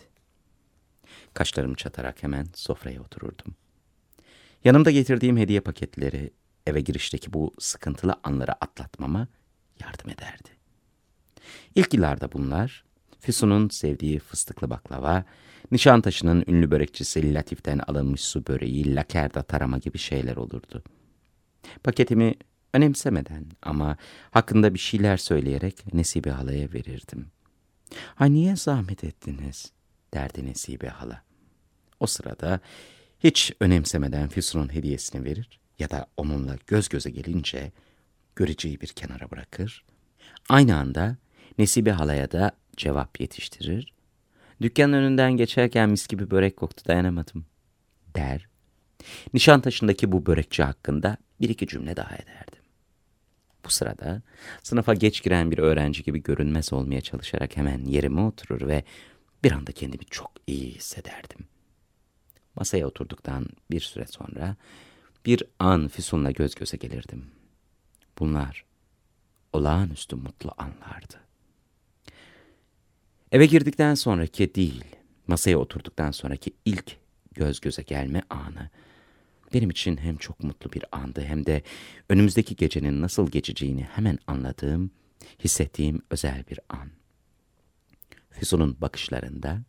Kaşlarım 1.34 1.74
çatarak 1.74 2.22
hemen 2.22 2.46
sofraya 2.54 3.02
otururdum. 3.02 3.54
Yanımda 4.64 4.90
getirdiğim 4.90 5.36
hediye 5.36 5.60
paketleri 5.60 6.30
eve 6.66 6.80
girişteki 6.80 7.32
bu 7.32 7.54
sıkıntılı 7.58 8.14
anları 8.24 8.52
atlatmama 8.52 9.28
yardım 9.80 10.10
ederdi. 10.10 10.48
İlk 11.74 11.94
yıllarda 11.94 12.32
bunlar 12.32 12.84
Füsun'un 13.20 13.68
sevdiği 13.68 14.18
fıstıklı 14.18 14.70
baklava, 14.70 15.24
Nişantaşı'nın 15.70 16.44
ünlü 16.46 16.70
börekçisi 16.70 17.34
Latif'ten 17.34 17.78
alınmış 17.78 18.20
su 18.20 18.46
böreği, 18.46 18.94
lakerda 18.94 19.42
tarama 19.42 19.78
gibi 19.78 19.98
şeyler 19.98 20.36
olurdu. 20.36 20.82
Paketimi 21.84 22.34
önemsemeden 22.74 23.44
ama 23.62 23.96
hakkında 24.30 24.74
bir 24.74 24.78
şeyler 24.78 25.16
söyleyerek 25.16 25.94
Nesibe 25.94 26.30
halaya 26.30 26.72
verirdim. 26.72 27.26
Ha 28.14 28.24
niye 28.24 28.56
zahmet 28.56 29.04
ettiniz? 29.04 29.72
derdi 30.14 30.46
Nesibe 30.46 30.88
hala. 30.88 31.22
O 32.00 32.06
sırada 32.06 32.60
hiç 33.20 33.52
önemsemeden 33.60 34.28
Füsun'un 34.28 34.74
hediyesini 34.74 35.24
verir 35.24 35.60
ya 35.78 35.90
da 35.90 36.06
onunla 36.16 36.56
göz 36.66 36.88
göze 36.88 37.10
gelince 37.10 37.72
göreceği 38.36 38.80
bir 38.80 38.86
kenara 38.86 39.30
bırakır. 39.30 39.84
Aynı 40.48 40.76
anda 40.76 41.16
Nesibe 41.58 41.92
halaya 41.92 42.30
da 42.30 42.52
cevap 42.76 43.20
yetiştirir. 43.20 43.92
Dükkanın 44.62 44.92
önünden 44.92 45.32
geçerken 45.32 45.90
mis 45.90 46.06
gibi 46.06 46.30
börek 46.30 46.56
koktu 46.56 46.84
dayanamadım 46.88 47.46
der. 48.16 48.48
Nişantaşı'ndaki 49.34 50.12
bu 50.12 50.26
börekçi 50.26 50.62
hakkında 50.62 51.16
bir 51.40 51.48
iki 51.48 51.66
cümle 51.66 51.96
daha 51.96 52.14
ederdim. 52.14 52.57
Bu 53.68 53.72
sırada 53.72 54.22
sınıfa 54.62 54.94
geç 54.94 55.22
giren 55.22 55.50
bir 55.50 55.58
öğrenci 55.58 56.02
gibi 56.02 56.22
görünmez 56.22 56.72
olmaya 56.72 57.00
çalışarak 57.00 57.56
hemen 57.56 57.84
yerime 57.84 58.20
oturur 58.20 58.68
ve 58.68 58.84
bir 59.44 59.52
anda 59.52 59.72
kendimi 59.72 60.04
çok 60.04 60.30
iyi 60.46 60.74
hissederdim. 60.74 61.46
Masaya 62.56 62.86
oturduktan 62.86 63.46
bir 63.70 63.80
süre 63.80 64.06
sonra 64.06 64.56
bir 65.26 65.42
an 65.58 65.88
Füsun'la 65.88 66.30
göz 66.30 66.54
göze 66.54 66.76
gelirdim. 66.76 67.26
Bunlar 68.18 68.64
olağanüstü 69.52 70.16
mutlu 70.16 70.52
anlardı. 70.58 71.20
Eve 73.32 73.46
girdikten 73.46 73.94
sonraki 73.94 74.54
değil, 74.54 74.84
masaya 75.26 75.58
oturduktan 75.58 76.10
sonraki 76.10 76.52
ilk 76.64 76.96
göz 77.34 77.60
göze 77.60 77.82
gelme 77.82 78.22
anı 78.30 78.70
benim 79.54 79.70
için 79.70 79.96
hem 79.96 80.16
çok 80.16 80.42
mutlu 80.42 80.72
bir 80.72 80.84
andı 80.92 81.24
hem 81.24 81.46
de 81.46 81.62
önümüzdeki 82.08 82.56
gecenin 82.56 83.02
nasıl 83.02 83.30
geçeceğini 83.30 83.82
hemen 83.82 84.18
anladığım, 84.26 84.90
hissettiğim 85.44 86.02
özel 86.10 86.44
bir 86.50 86.60
an. 86.68 86.90
Füsun'un 88.30 88.76
bakışlarında, 88.80 89.62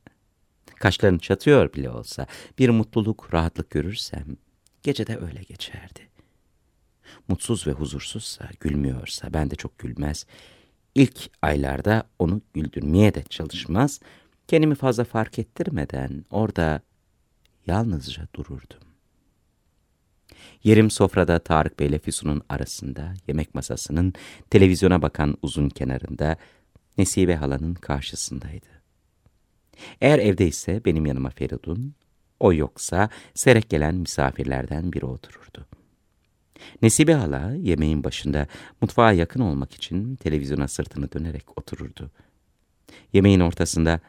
kaşların 0.75 1.17
çatıyor 1.17 1.73
bile 1.73 1.89
olsa 1.89 2.27
bir 2.59 2.69
mutluluk, 2.69 3.33
rahatlık 3.33 3.69
görürsem 3.69 4.37
Gece 4.83 5.07
de 5.07 5.17
öyle 5.17 5.41
geçerdi. 5.41 6.09
Mutsuz 7.27 7.67
ve 7.67 7.71
huzursuzsa, 7.71 8.49
gülmüyorsa 8.59 9.33
ben 9.33 9.51
de 9.51 9.55
çok 9.55 9.79
gülmez. 9.79 10.25
İlk 10.95 11.29
aylarda 11.41 12.03
onu 12.19 12.41
güldürmeye 12.53 13.13
de 13.13 13.23
çalışmaz. 13.23 13.99
Kendimi 14.47 14.75
fazla 14.75 15.03
fark 15.03 15.39
ettirmeden 15.39 16.25
orada 16.29 16.81
yalnızca 17.67 18.27
dururdum. 18.35 18.88
Yerim 20.63 20.91
sofrada 20.91 21.39
Tarık 21.39 21.79
Bey 21.79 21.87
ile 21.87 21.99
Füsun'un 21.99 22.41
arasında, 22.49 23.13
yemek 23.27 23.55
masasının 23.55 24.13
televizyona 24.49 25.01
bakan 25.01 25.37
uzun 25.41 25.69
kenarında, 25.69 26.35
Nesibe 26.97 27.35
halanın 27.35 27.73
karşısındaydı. 27.73 28.67
Eğer 30.01 30.19
evdeyse 30.19 30.85
benim 30.85 31.05
yanıma 31.05 31.29
Feridun, 31.29 31.93
o 32.39 32.53
yoksa 32.53 33.09
serek 33.33 33.69
gelen 33.69 33.95
misafirlerden 33.95 34.93
biri 34.93 35.05
otururdu. 35.05 35.65
Nesibe 36.81 37.13
hala 37.13 37.55
yemeğin 37.55 38.03
başında 38.03 38.47
mutfağa 38.81 39.11
yakın 39.11 39.39
olmak 39.39 39.73
için 39.73 40.15
televizyona 40.15 40.67
sırtını 40.67 41.11
dönerek 41.11 41.57
otururdu. 41.57 42.11
Yemeğin 43.13 43.39
ortasında 43.39 43.99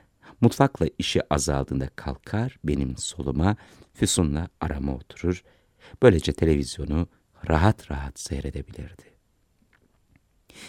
mutfakla 0.41 0.87
işi 0.99 1.35
azaldığında 1.35 1.89
kalkar 1.97 2.57
benim 2.65 2.97
soluma 2.97 3.57
Füsun'la 3.95 4.49
arama 4.61 4.95
oturur. 4.95 5.45
Böylece 6.03 6.33
televizyonu 6.33 7.09
rahat 7.49 7.91
rahat 7.91 8.21
seyredebilirdi. 8.21 9.03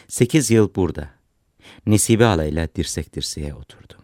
Sekiz 0.08 0.52
yıl 0.52 0.76
burada. 0.76 1.10
Nesibe 1.86 2.24
Hala 2.24 2.44
ile 2.44 2.70
dirsek 2.76 3.16
dirseğe 3.16 3.54
oturdum. 3.54 4.02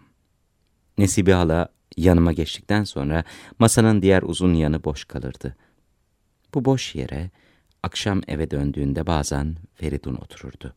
Nesibe 0.98 1.34
Hala 1.34 1.70
Yanıma 1.98 2.32
geçtikten 2.32 2.84
sonra 2.84 3.24
masanın 3.60 4.02
diğer 4.02 4.22
uzun 4.22 4.54
yanı 4.54 4.84
boş 4.84 5.06
kalırdı. 5.06 5.56
Bu 6.54 6.66
boş 6.66 6.96
yere 6.96 7.32
akşam 7.84 8.22
eve 8.28 8.52
döndüğünde 8.52 9.08
bazen 9.08 9.56
Feridun 9.74 10.16
otururdu. 10.16 10.74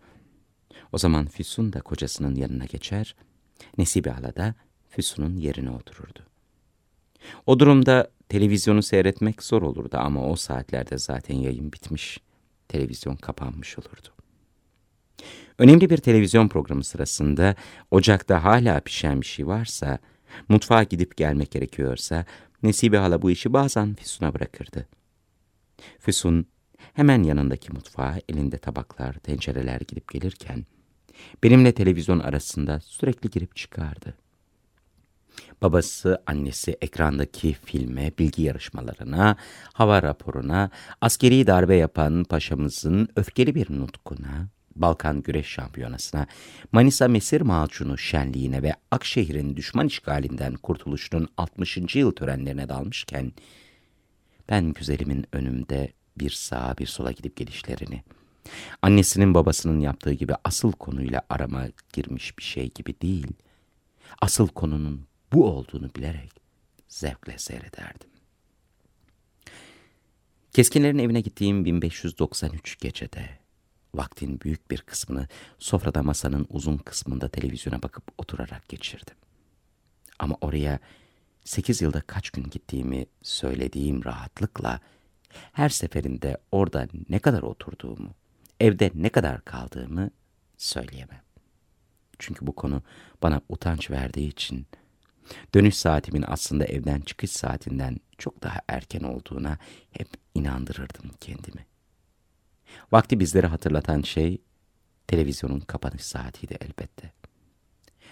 O 0.92 0.98
zaman 0.98 1.26
Füsun 1.26 1.72
da 1.72 1.80
kocasının 1.80 2.34
yanına 2.34 2.64
geçer, 2.64 3.16
Nesibe 3.78 4.10
Hala 4.10 4.36
da 4.36 4.54
Füsun'un 4.88 5.36
yerine 5.36 5.70
otururdu. 5.70 6.20
O 7.46 7.58
durumda 7.58 8.10
televizyonu 8.30 8.82
seyretmek 8.82 9.42
zor 9.42 9.62
olurdu 9.62 9.96
ama 10.00 10.26
o 10.26 10.36
saatlerde 10.36 10.98
zaten 10.98 11.34
yayın 11.34 11.72
bitmiş, 11.72 12.20
televizyon 12.68 13.16
kapanmış 13.16 13.78
olurdu. 13.78 14.08
Önemli 15.58 15.90
bir 15.90 15.96
televizyon 15.96 16.48
programı 16.48 16.84
sırasında 16.84 17.54
ocakta 17.90 18.44
hala 18.44 18.80
pişen 18.80 19.20
bir 19.20 19.26
şey 19.26 19.46
varsa 19.46 19.98
Mutfağa 20.48 20.82
gidip 20.82 21.16
gelmek 21.16 21.50
gerekiyorsa 21.50 22.24
Nesibe 22.62 22.98
hala 22.98 23.22
bu 23.22 23.30
işi 23.30 23.52
bazen 23.52 23.94
Füsun'a 23.94 24.34
bırakırdı. 24.34 24.86
Füsun 25.98 26.46
hemen 26.92 27.22
yanındaki 27.22 27.72
mutfağa 27.72 28.18
elinde 28.28 28.58
tabaklar, 28.58 29.14
tencereler 29.14 29.80
gidip 29.80 30.12
gelirken 30.12 30.66
benimle 31.42 31.72
televizyon 31.72 32.18
arasında 32.18 32.80
sürekli 32.80 33.30
girip 33.30 33.56
çıkardı. 33.56 34.14
Babası, 35.62 36.22
annesi 36.26 36.76
ekrandaki 36.80 37.56
filme, 37.64 38.12
bilgi 38.18 38.42
yarışmalarına, 38.42 39.36
hava 39.72 40.02
raporuna, 40.02 40.70
askeri 41.00 41.46
darbe 41.46 41.76
yapan 41.76 42.24
paşamızın 42.24 43.08
öfkeli 43.16 43.54
bir 43.54 43.70
nutkuna, 43.70 44.48
Balkan 44.76 45.22
Güreş 45.22 45.46
Şampiyonası'na, 45.46 46.26
Manisa 46.72 47.08
Mesir 47.08 47.40
Macunu 47.40 47.98
şenliğine 47.98 48.62
ve 48.62 48.74
Akşehir'in 48.90 49.56
düşman 49.56 49.86
işgalinden 49.86 50.54
kurtuluşunun 50.54 51.28
60. 51.36 51.96
yıl 51.96 52.12
törenlerine 52.12 52.68
dalmışken, 52.68 53.32
ben 54.48 54.72
güzelimin 54.72 55.26
önümde 55.32 55.92
bir 56.18 56.30
sağa 56.30 56.74
bir 56.78 56.86
sola 56.86 57.12
gidip 57.12 57.36
gelişlerini, 57.36 58.02
annesinin 58.82 59.34
babasının 59.34 59.80
yaptığı 59.80 60.12
gibi 60.12 60.34
asıl 60.44 60.72
konuyla 60.72 61.22
arama 61.30 61.66
girmiş 61.92 62.38
bir 62.38 62.42
şey 62.42 62.70
gibi 62.70 63.00
değil, 63.00 63.26
asıl 64.20 64.48
konunun 64.48 65.09
bu 65.32 65.44
olduğunu 65.44 65.94
bilerek 65.94 66.32
zevkle 66.88 67.38
seyrederdim. 67.38 68.10
Keskinlerin 70.52 70.98
evine 70.98 71.20
gittiğim 71.20 71.64
1593 71.64 72.80
gecede 72.80 73.38
vaktin 73.94 74.40
büyük 74.40 74.70
bir 74.70 74.78
kısmını 74.78 75.28
sofrada 75.58 76.02
masanın 76.02 76.46
uzun 76.48 76.76
kısmında 76.76 77.28
televizyona 77.28 77.82
bakıp 77.82 78.04
oturarak 78.18 78.68
geçirdim. 78.68 79.16
Ama 80.18 80.36
oraya 80.40 80.78
sekiz 81.44 81.82
yılda 81.82 82.00
kaç 82.00 82.30
gün 82.30 82.44
gittiğimi 82.50 83.06
söylediğim 83.22 84.04
rahatlıkla 84.04 84.80
her 85.52 85.68
seferinde 85.68 86.36
orada 86.52 86.88
ne 87.08 87.18
kadar 87.18 87.42
oturduğumu, 87.42 88.14
evde 88.60 88.90
ne 88.94 89.08
kadar 89.08 89.44
kaldığımı 89.44 90.10
söyleyemem. 90.56 91.22
Çünkü 92.18 92.46
bu 92.46 92.54
konu 92.54 92.82
bana 93.22 93.40
utanç 93.48 93.90
verdiği 93.90 94.28
için 94.28 94.66
dönüş 95.54 95.74
saatimin 95.74 96.24
aslında 96.26 96.64
evden 96.64 97.00
çıkış 97.00 97.30
saatinden 97.30 97.96
çok 98.18 98.42
daha 98.42 98.58
erken 98.68 99.02
olduğuna 99.02 99.58
hep 99.90 100.08
inandırırdım 100.34 101.10
kendimi. 101.20 101.66
Vakti 102.92 103.20
bizlere 103.20 103.46
hatırlatan 103.46 104.02
şey 104.02 104.38
televizyonun 105.06 105.60
kapanış 105.60 106.02
saatiydi 106.02 106.58
elbette. 106.60 107.12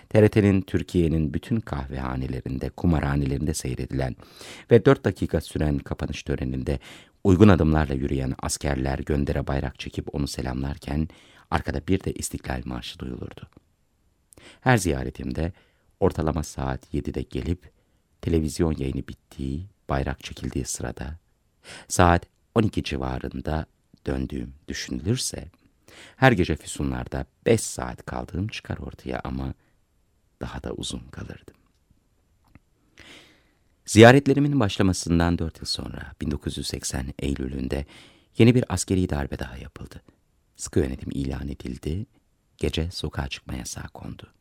TRT'nin 0.09 0.61
Türkiye'nin 0.61 1.35
bütün 1.35 1.61
kahvehanelerinde, 1.61 2.69
kumarhanelerinde 2.69 3.55
seyredilen 3.55 4.17
ve 4.71 4.85
dört 4.85 5.05
dakika 5.05 5.41
süren 5.41 5.79
kapanış 5.79 6.23
töreninde 6.23 6.79
uygun 7.25 7.49
adımlarla 7.49 7.95
yürüyen 7.95 8.35
askerler 8.43 8.99
göndere 8.99 9.47
bayrak 9.47 9.79
çekip 9.79 10.15
onu 10.15 10.27
selamlarken 10.27 11.09
arkada 11.51 11.87
bir 11.89 12.05
de 12.05 12.13
İstiklal 12.13 12.63
Marşı 12.65 12.99
duyulurdu. 12.99 13.49
Her 14.61 14.77
ziyaretimde 14.77 15.53
ortalama 16.01 16.43
saat 16.43 16.95
7'de 16.95 17.23
gelip 17.23 17.73
televizyon 18.21 18.75
yayını 18.79 19.09
bittiği, 19.09 19.67
bayrak 19.89 20.25
çekildiği 20.25 20.65
sırada 20.65 21.19
saat 21.89 22.27
12 22.55 22.83
civarında 22.83 23.67
döndüğüm 24.07 24.55
düşünülürse 24.69 25.49
her 26.17 26.33
gece 26.33 26.57
füsunlarda 26.57 27.27
5 27.47 27.61
saat 27.61 28.07
kaldığım 28.07 28.49
çıkar 28.49 28.79
ortaya 28.79 29.21
ama 29.25 29.55
daha 30.41 30.63
da 30.63 30.73
uzun 30.73 31.03
kalırdım. 31.11 31.55
Ziyaretlerimin 33.87 34.61
başlamasından 34.61 35.39
4 35.39 35.59
yıl 35.59 35.67
sonra 35.67 36.13
1980 36.21 37.15
Eylül'ünde 37.19 37.87
yeni 38.39 38.55
bir 38.55 38.65
askeri 38.69 39.11
darbe 39.11 39.39
daha 39.39 39.57
yapıldı. 39.57 40.03
Sıkı 40.57 40.81
yönetim 40.81 41.11
ilan 41.13 41.49
edildi, 41.49 42.07
gece 42.57 42.91
sokağa 42.91 43.29
çıkma 43.29 43.55
yasağı 43.55 43.89
kondu. 43.89 44.33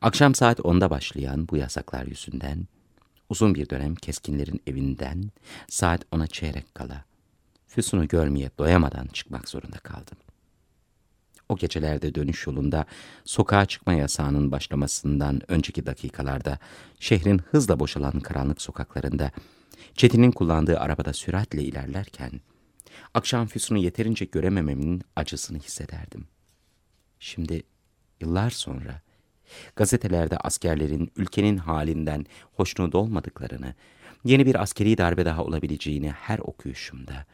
Akşam 0.00 0.34
saat 0.34 0.58
10'da 0.58 0.90
başlayan 0.90 1.48
bu 1.48 1.56
yasaklar 1.56 2.06
yüzünden 2.06 2.66
uzun 3.28 3.54
bir 3.54 3.68
dönem 3.68 3.94
keskinlerin 3.94 4.62
evinden 4.66 5.30
saat 5.68 6.04
10'a 6.04 6.26
çeyrek 6.26 6.74
kala 6.74 7.04
Füsun'u 7.66 8.08
görmeye 8.08 8.50
doyamadan 8.58 9.06
çıkmak 9.06 9.48
zorunda 9.48 9.78
kaldım. 9.78 10.18
O 11.48 11.56
gecelerde 11.56 12.14
dönüş 12.14 12.46
yolunda 12.46 12.84
sokağa 13.24 13.66
çıkma 13.66 13.92
yasağının 13.92 14.52
başlamasından 14.52 15.40
önceki 15.48 15.86
dakikalarda 15.86 16.58
şehrin 17.00 17.38
hızla 17.38 17.80
boşalan 17.80 18.20
karanlık 18.20 18.62
sokaklarında 18.62 19.30
Çetin'in 19.94 20.30
kullandığı 20.30 20.80
arabada 20.80 21.12
süratle 21.12 21.62
ilerlerken 21.62 22.40
akşam 23.14 23.46
Füsun'u 23.46 23.78
yeterince 23.78 24.24
göremememin 24.24 25.02
acısını 25.16 25.58
hissederdim. 25.58 26.26
Şimdi 27.18 27.62
yıllar 28.20 28.50
sonra 28.50 29.00
gazetelerde 29.76 30.36
askerlerin 30.36 31.12
ülkenin 31.16 31.56
halinden 31.56 32.26
hoşnut 32.52 32.94
olmadıklarını, 32.94 33.74
yeni 34.24 34.46
bir 34.46 34.62
askeri 34.62 34.98
darbe 34.98 35.24
daha 35.24 35.44
olabileceğini 35.44 36.10
her 36.10 36.38
okuyuşumda, 36.38 37.26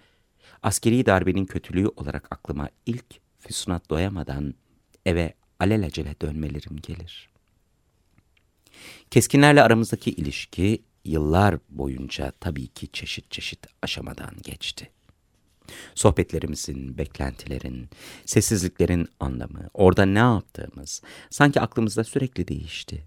askeri 0.62 1.06
darbenin 1.06 1.44
kötülüğü 1.44 1.88
olarak 1.96 2.28
aklıma 2.30 2.68
ilk 2.86 3.06
füsunat 3.38 3.90
doyamadan 3.90 4.54
eve 5.06 5.34
alelacele 5.60 6.14
dönmelerim 6.22 6.76
gelir. 6.82 7.30
Keskinlerle 9.10 9.62
aramızdaki 9.62 10.10
ilişki 10.10 10.82
yıllar 11.04 11.58
boyunca 11.68 12.32
tabii 12.40 12.66
ki 12.66 12.88
çeşit 12.92 13.30
çeşit 13.30 13.66
aşamadan 13.82 14.34
geçti. 14.42 14.90
Sohbetlerimizin, 15.94 16.98
beklentilerin, 16.98 17.88
sessizliklerin 18.24 19.08
anlamı, 19.20 19.68
orada 19.74 20.04
ne 20.04 20.18
yaptığımız 20.18 21.02
sanki 21.30 21.60
aklımızda 21.60 22.04
sürekli 22.04 22.48
değişti. 22.48 23.04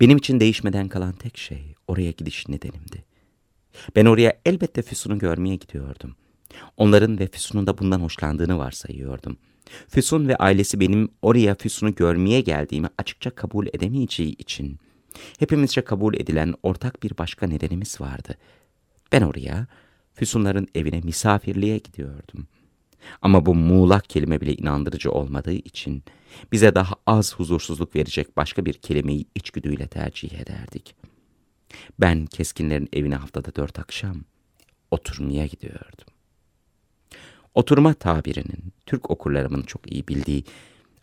Benim 0.00 0.18
için 0.18 0.40
değişmeden 0.40 0.88
kalan 0.88 1.12
tek 1.12 1.38
şey 1.38 1.74
oraya 1.88 2.10
gidiş 2.10 2.48
nedenimdi. 2.48 3.04
Ben 3.96 4.06
oraya 4.06 4.40
elbette 4.46 4.82
Füsun'u 4.82 5.18
görmeye 5.18 5.56
gidiyordum. 5.56 6.16
Onların 6.76 7.18
ve 7.18 7.26
Füsun'un 7.26 7.66
da 7.66 7.78
bundan 7.78 8.00
hoşlandığını 8.00 8.58
varsayıyordum. 8.58 9.36
Füsun 9.88 10.28
ve 10.28 10.36
ailesi 10.36 10.80
benim 10.80 11.08
oraya 11.22 11.54
Füsun'u 11.54 11.94
görmeye 11.94 12.40
geldiğimi 12.40 12.88
açıkça 12.98 13.30
kabul 13.30 13.66
edemeyeceği 13.66 14.32
için 14.36 14.78
hepimizce 15.38 15.84
kabul 15.84 16.14
edilen 16.14 16.54
ortak 16.62 17.02
bir 17.02 17.18
başka 17.18 17.46
nedenimiz 17.46 18.00
vardı. 18.00 18.34
Ben 19.12 19.22
oraya 19.22 19.66
Füsunların 20.20 20.68
evine 20.74 21.00
misafirliğe 21.00 21.78
gidiyordum. 21.78 22.46
Ama 23.22 23.46
bu 23.46 23.54
muğlak 23.54 24.10
kelime 24.10 24.40
bile 24.40 24.54
inandırıcı 24.54 25.10
olmadığı 25.10 25.52
için 25.52 26.02
bize 26.52 26.74
daha 26.74 26.94
az 27.06 27.34
huzursuzluk 27.34 27.96
verecek 27.96 28.36
başka 28.36 28.64
bir 28.64 28.74
kelimeyi 28.74 29.26
içgüdüyle 29.34 29.86
tercih 29.86 30.32
ederdik. 30.32 30.94
Ben 32.00 32.26
keskinlerin 32.26 32.88
evine 32.92 33.14
haftada 33.14 33.54
dört 33.56 33.78
akşam 33.78 34.16
oturmaya 34.90 35.46
gidiyordum. 35.46 36.06
Oturma 37.54 37.94
tabirinin 37.94 38.72
Türk 38.86 39.10
okurlarımın 39.10 39.62
çok 39.62 39.92
iyi 39.92 40.08
bildiği 40.08 40.44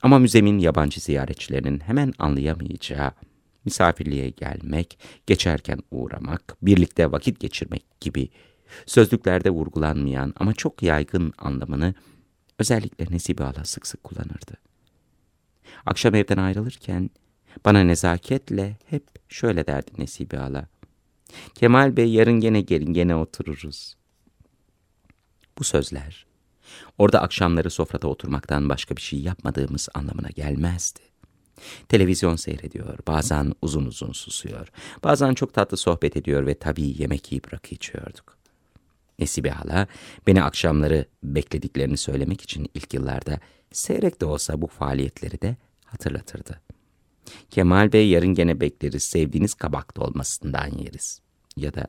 ama 0.02 0.20
müzemin 0.20 0.60
yabancı 0.60 1.02
ziyaretçilerinin 1.02 1.80
hemen 1.80 2.14
anlayamayacağı 2.20 3.12
misafirliğe 3.66 4.30
gelmek, 4.30 5.00
geçerken 5.28 5.80
uğramak, 5.92 6.58
birlikte 6.62 7.12
vakit 7.12 7.40
geçirmek 7.40 8.02
gibi 8.02 8.30
sözlüklerde 8.86 9.50
vurgulanmayan 9.50 10.34
ama 10.38 10.54
çok 10.54 10.84
yaygın 10.84 11.34
anlamını 11.38 11.94
özellikle 12.60 13.06
Nesibe 13.10 13.44
Ala 13.44 13.66
sık 13.66 13.88
sık 13.88 14.04
kullanırdı. 14.04 14.54
Akşam 15.86 16.16
evden 16.16 16.38
ayrılırken 16.38 17.10
bana 17.66 17.80
nezaketle 17.80 18.78
hep 18.86 19.04
şöyle 19.30 19.68
derdi 19.68 19.92
Nesibe 19.98 20.40
Ala. 20.40 20.68
Kemal 21.56 21.98
Bey 21.98 22.12
yarın 22.12 22.40
gene 22.40 22.62
gelin 22.62 22.94
gene 22.94 23.16
otururuz. 23.16 23.98
Bu 25.58 25.64
sözler 25.64 26.28
orada 26.98 27.22
akşamları 27.22 27.70
sofrada 27.70 28.08
oturmaktan 28.08 28.70
başka 28.70 28.96
bir 28.96 29.02
şey 29.02 29.20
yapmadığımız 29.20 29.90
anlamına 29.94 30.30
gelmezdi. 30.30 31.00
Televizyon 31.90 32.36
seyrediyor, 32.36 32.98
bazen 33.08 33.54
uzun 33.62 33.86
uzun 33.86 34.12
susuyor, 34.12 34.72
bazen 35.04 35.34
çok 35.34 35.54
tatlı 35.54 35.78
sohbet 35.78 36.18
ediyor 36.18 36.46
ve 36.46 36.54
tabii 36.54 37.02
yemek 37.02 37.32
yiyip 37.32 37.54
rakı 37.54 37.76
içiyorduk. 37.76 38.37
Nesibe 39.20 39.50
hala 39.50 39.88
beni 40.28 40.44
akşamları 40.44 41.06
beklediklerini 41.24 41.98
söylemek 41.98 42.42
için 42.42 42.70
ilk 42.74 42.94
yıllarda 42.94 43.40
seyrek 43.72 44.22
de 44.22 44.26
olsa 44.26 44.62
bu 44.62 44.68
faaliyetleri 44.68 45.42
de 45.42 45.56
hatırlatırdı. 45.86 46.62
Kemal 47.50 47.94
Bey 47.94 48.10
yarın 48.10 48.34
gene 48.34 48.62
bekleriz 48.62 49.04
sevdiğiniz 49.04 49.54
kabak 49.54 49.98
dolmasından 49.98 50.78
yeriz. 50.78 51.22
Ya 51.58 51.74
da 51.74 51.88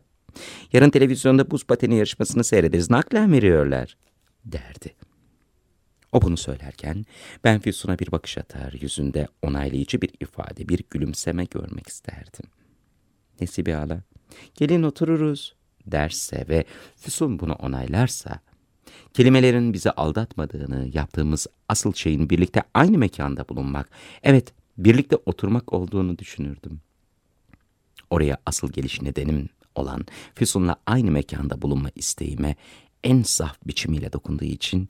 yarın 0.73 0.91
televizyonda 0.91 1.51
buz 1.51 1.65
pateni 1.65 1.97
yarışmasını 1.97 2.45
seyrederiz 2.45 2.91
naklen 2.91 3.33
veriyorlar 3.33 3.97
derdi. 4.45 4.95
O 6.13 6.23
bunu 6.23 6.37
söylerken 6.37 7.07
ben 7.45 7.61
Füsun'a 7.61 7.99
bir 7.99 8.13
bakış 8.13 8.39
atar, 8.39 8.73
yüzünde 8.81 9.29
onaylayıcı 9.43 10.01
bir 10.01 10.11
ifade, 10.21 10.69
bir 10.69 10.81
gülümseme 10.91 11.45
görmek 11.45 11.89
isterdim. 11.89 12.51
Nesibe 13.41 13.73
hala, 13.73 14.03
gelin 14.55 14.83
otururuz 14.83 15.58
derse 15.93 16.45
ve 16.49 16.65
Füsun 16.97 17.39
bunu 17.39 17.53
onaylarsa, 17.53 18.41
kelimelerin 19.15 19.73
bizi 19.73 19.91
aldatmadığını, 19.91 20.89
yaptığımız 20.93 21.47
asıl 21.69 21.93
şeyin 21.93 22.31
birlikte 22.31 22.63
aynı 22.75 22.99
mekanda 22.99 23.49
bulunmak, 23.49 23.91
evet 24.23 24.53
birlikte 24.79 25.17
oturmak 25.27 25.73
olduğunu 25.73 26.19
düşünürdüm. 26.19 26.81
Oraya 28.11 28.39
asıl 28.47 28.73
geliş 28.73 29.03
nedenim 29.03 29.49
olan 29.75 30.07
Füsun'la 30.35 30.77
aynı 30.87 31.11
mekanda 31.11 31.63
bulunma 31.63 31.91
isteğime 31.95 32.57
en 33.05 33.23
saf 33.23 33.57
biçimiyle 33.67 34.13
dokunduğu 34.13 34.45
için 34.45 34.89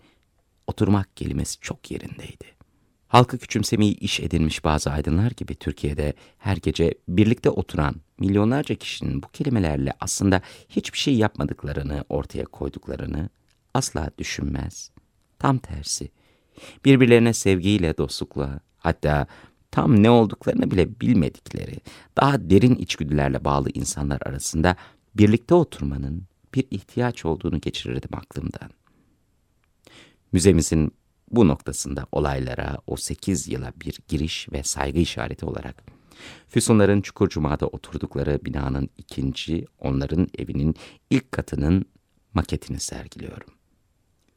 oturmak 0.66 1.16
kelimesi 1.16 1.60
çok 1.60 1.90
yerindeydi. 1.90 2.57
Halkı 3.08 3.38
küçümsemeyi 3.38 3.94
iş 3.94 4.20
edilmiş 4.20 4.64
bazı 4.64 4.90
aydınlar 4.90 5.30
gibi 5.30 5.54
Türkiye'de 5.54 6.12
her 6.38 6.56
gece 6.56 6.94
birlikte 7.08 7.50
oturan 7.50 7.94
milyonlarca 8.18 8.74
kişinin 8.74 9.22
bu 9.22 9.28
kelimelerle 9.28 9.92
aslında 10.00 10.42
hiçbir 10.68 10.98
şey 10.98 11.14
yapmadıklarını 11.14 12.04
ortaya 12.08 12.44
koyduklarını 12.44 13.28
asla 13.74 14.10
düşünmez. 14.18 14.90
Tam 15.38 15.58
tersi. 15.58 16.10
Birbirlerine 16.84 17.32
sevgiyle, 17.32 17.98
dostlukla, 17.98 18.60
hatta 18.78 19.26
tam 19.70 20.02
ne 20.02 20.10
olduklarını 20.10 20.70
bile 20.70 21.00
bilmedikleri, 21.00 21.76
daha 22.16 22.50
derin 22.50 22.74
içgüdülerle 22.74 23.44
bağlı 23.44 23.70
insanlar 23.74 24.20
arasında 24.26 24.76
birlikte 25.14 25.54
oturmanın 25.54 26.22
bir 26.54 26.64
ihtiyaç 26.70 27.24
olduğunu 27.24 27.60
geçirirdim 27.60 28.10
aklımdan. 28.12 28.70
Müzemizin 30.32 30.92
bu 31.30 31.48
noktasında 31.48 32.06
olaylara 32.12 32.78
o 32.86 32.96
sekiz 32.96 33.48
yıla 33.48 33.72
bir 33.80 33.98
giriş 34.08 34.48
ve 34.52 34.62
saygı 34.62 34.98
işareti 34.98 35.46
olarak 35.46 35.98
Füsunların 36.48 37.00
Çukurcuma'da 37.00 37.66
oturdukları 37.66 38.44
binanın 38.44 38.88
ikinci, 38.98 39.64
onların 39.78 40.28
evinin 40.38 40.74
ilk 41.10 41.32
katının 41.32 41.84
maketini 42.34 42.80
sergiliyorum. 42.80 43.48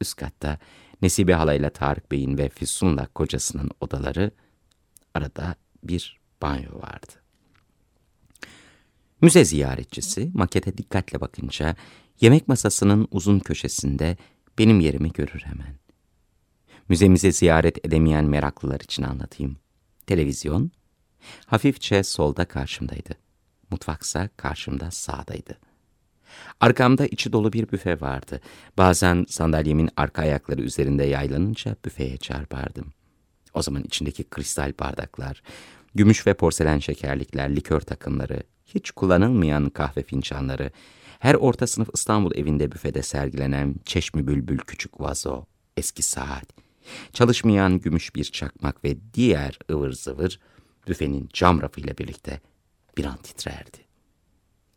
üst 0.00 0.16
katta 0.16 0.58
Nesibe 1.02 1.34
halayla 1.34 1.70
Tarık 1.70 2.12
Bey'in 2.12 2.38
ve 2.38 2.48
Füsun'la 2.48 3.06
kocasının 3.06 3.70
odaları, 3.80 4.30
arada 5.14 5.54
bir 5.84 6.20
banyo 6.42 6.74
vardı. 6.74 7.12
Müze 9.20 9.44
ziyaretçisi 9.44 10.30
makete 10.34 10.78
dikkatle 10.78 11.20
bakınca 11.20 11.76
yemek 12.20 12.48
masasının 12.48 13.08
uzun 13.10 13.38
köşesinde 13.38 14.16
benim 14.58 14.80
yerimi 14.80 15.12
görür 15.12 15.42
hemen. 15.44 15.81
Müzemize 16.92 17.32
ziyaret 17.32 17.86
edemeyen 17.86 18.24
meraklılar 18.24 18.80
için 18.80 19.02
anlatayım. 19.02 19.56
Televizyon 20.06 20.70
hafifçe 21.46 22.02
solda 22.02 22.44
karşımdaydı. 22.44 23.14
Mutfaksa 23.70 24.28
karşımda 24.36 24.90
sağdaydı. 24.90 25.58
Arkamda 26.60 27.06
içi 27.06 27.32
dolu 27.32 27.52
bir 27.52 27.70
büfe 27.72 28.00
vardı. 28.00 28.40
Bazen 28.78 29.26
sandalyemin 29.28 29.90
arka 29.96 30.22
ayakları 30.22 30.62
üzerinde 30.62 31.04
yaylanınca 31.04 31.76
büfeye 31.84 32.16
çarpardım. 32.16 32.92
O 33.54 33.62
zaman 33.62 33.82
içindeki 33.82 34.24
kristal 34.24 34.72
bardaklar, 34.80 35.42
gümüş 35.94 36.26
ve 36.26 36.34
porselen 36.34 36.78
şekerlikler, 36.78 37.56
likör 37.56 37.80
takımları, 37.80 38.42
hiç 38.66 38.90
kullanılmayan 38.90 39.70
kahve 39.70 40.02
fincanları, 40.02 40.70
her 41.18 41.34
orta 41.34 41.66
sınıf 41.66 41.88
İstanbul 41.94 42.34
evinde 42.34 42.72
büfede 42.72 43.02
sergilenen 43.02 43.74
çeşmi 43.84 44.26
bülbül 44.26 44.58
küçük 44.58 45.00
vazo, 45.00 45.44
eski 45.76 46.02
saat, 46.02 46.61
çalışmayan 47.12 47.78
gümüş 47.78 48.14
bir 48.14 48.24
çakmak 48.24 48.84
ve 48.84 48.96
diğer 49.14 49.58
ıvır 49.70 49.92
zıvır 49.92 50.40
büfenin 50.88 51.28
cam 51.32 51.62
rafıyla 51.62 51.98
birlikte 51.98 52.40
bir 52.96 53.04
an 53.04 53.16
titrerdi. 53.16 53.78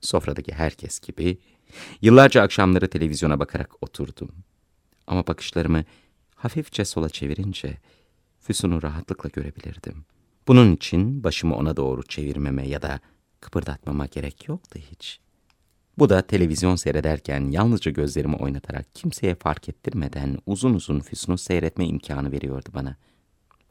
Sofradaki 0.01 0.53
herkes 0.53 0.99
gibi 0.99 1.37
yıllarca 2.01 2.41
akşamları 2.41 2.89
televizyona 2.89 3.39
bakarak 3.39 3.83
oturdum. 3.83 4.31
Ama 5.07 5.27
bakışlarımı 5.27 5.83
hafifçe 6.35 6.85
sola 6.85 7.09
çevirince 7.09 7.77
Füsun'u 8.39 8.83
rahatlıkla 8.83 9.29
görebilirdim. 9.33 10.05
Bunun 10.47 10.75
için 10.75 11.23
başımı 11.23 11.55
ona 11.55 11.77
doğru 11.77 12.03
çevirmeme 12.03 12.67
ya 12.67 12.81
da 12.81 12.99
kıpırdatmama 13.41 14.05
gerek 14.05 14.47
yoktu 14.47 14.79
hiç. 14.91 15.19
Bu 15.97 16.09
da 16.09 16.21
televizyon 16.21 16.75
seyrederken 16.75 17.51
yalnızca 17.51 17.91
gözlerimi 17.91 18.35
oynatarak 18.35 18.95
kimseye 18.95 19.35
fark 19.35 19.69
ettirmeden 19.69 20.37
uzun 20.45 20.73
uzun 20.73 20.99
Füsun'u 20.99 21.37
seyretme 21.37 21.85
imkanı 21.85 22.31
veriyordu 22.31 22.69
bana. 22.73 22.95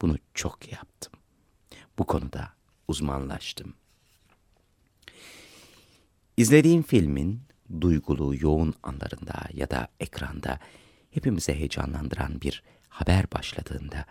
Bunu 0.01 0.17
çok 0.33 0.71
yaptım. 0.71 1.13
Bu 1.99 2.05
konuda 2.05 2.49
uzmanlaştım. 2.87 3.73
İzlediğim 6.37 6.83
filmin 6.83 7.41
duygulu, 7.81 8.35
yoğun 8.39 8.73
anlarında 8.83 9.33
ya 9.53 9.69
da 9.69 9.87
ekranda 9.99 10.59
hepimize 11.11 11.55
heyecanlandıran 11.55 12.41
bir 12.41 12.63
haber 12.89 13.31
başladığında 13.31 14.05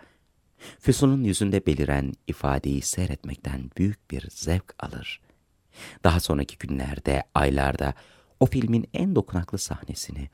Füsun'un 0.79 1.23
yüzünde 1.23 1.65
beliren 1.65 2.13
ifadeyi 2.27 2.81
seyretmekten 2.81 3.71
büyük 3.77 4.11
bir 4.11 4.27
zevk 4.29 4.75
alır. 4.79 5.21
Daha 6.03 6.19
sonraki 6.19 6.57
günlerde, 6.57 7.23
aylarda 7.35 7.93
o 8.39 8.45
filmin 8.45 8.89
en 8.93 9.15
dokunaklı 9.15 9.57
sahnesini 9.57 10.29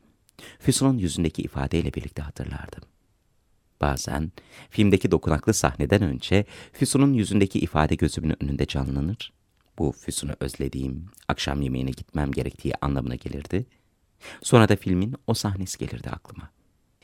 Füsun'un 0.59 0.97
yüzündeki 0.97 1.41
ifadeyle 1.41 1.93
birlikte 1.93 2.21
hatırlardım. 2.21 2.83
Bazen 3.81 4.31
filmdeki 4.69 5.11
dokunaklı 5.11 5.53
sahneden 5.53 6.01
önce 6.01 6.45
Füsun'un 6.73 7.13
yüzündeki 7.13 7.59
ifade 7.59 7.95
gözümün 7.95 8.43
önünde 8.43 8.65
canlanır. 8.65 9.33
Bu 9.79 9.91
Füsun'u 9.91 10.31
özlediğim, 10.39 11.05
akşam 11.27 11.61
yemeğine 11.61 11.91
gitmem 11.91 12.31
gerektiği 12.31 12.73
anlamına 12.81 13.15
gelirdi. 13.15 13.65
Sonra 14.43 14.69
da 14.69 14.75
filmin 14.75 15.15
o 15.27 15.33
sahnesi 15.33 15.77
gelirdi 15.77 16.09
aklıma. 16.09 16.49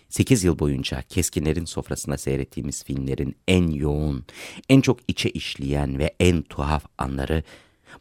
Sekiz 0.10 0.44
yıl 0.44 0.60
boyunca 0.60 1.02
keskinlerin 1.02 1.66
sofrasında 1.66 2.18
seyrettiğimiz 2.18 2.84
filmlerin 2.84 3.36
en 3.48 3.68
yoğun, 3.68 4.26
en 4.70 4.82
çok 4.82 5.00
içe 5.08 5.30
işleyen 5.30 6.00
ve 6.00 6.16
en 6.20 6.42
tuhaf 6.42 6.86
anları 6.98 7.44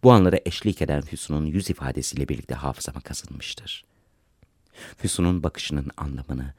bu 0.02 0.12
anlara 0.12 0.38
eşlik 0.46 0.82
eden 0.82 1.00
Füsun'un 1.00 1.46
yüz 1.46 1.70
ifadesiyle 1.70 2.28
birlikte 2.28 2.54
hafızama 2.54 3.00
kazınmıştır. 3.00 3.84
Füsun'un 4.96 5.42
bakışının 5.42 5.90
anlamını, 5.96 6.54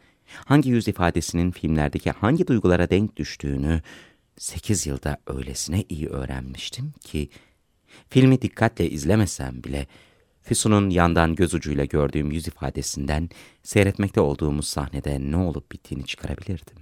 hangi 0.45 0.69
yüz 0.69 0.87
ifadesinin 0.87 1.51
filmlerdeki 1.51 2.11
hangi 2.11 2.47
duygulara 2.47 2.89
denk 2.89 3.15
düştüğünü 3.15 3.81
sekiz 4.37 4.87
yılda 4.87 5.17
öylesine 5.27 5.83
iyi 5.89 6.07
öğrenmiştim 6.07 6.93
ki, 7.01 7.29
filmi 8.09 8.41
dikkatle 8.41 8.89
izlemesem 8.89 9.63
bile 9.63 9.87
Füsun'un 10.41 10.89
yandan 10.89 11.35
göz 11.35 11.53
ucuyla 11.53 11.85
gördüğüm 11.85 12.31
yüz 12.31 12.47
ifadesinden 12.47 13.29
seyretmekte 13.63 14.21
olduğumuz 14.21 14.67
sahnede 14.67 15.17
ne 15.19 15.37
olup 15.37 15.71
bittiğini 15.71 16.05
çıkarabilirdim. 16.05 16.77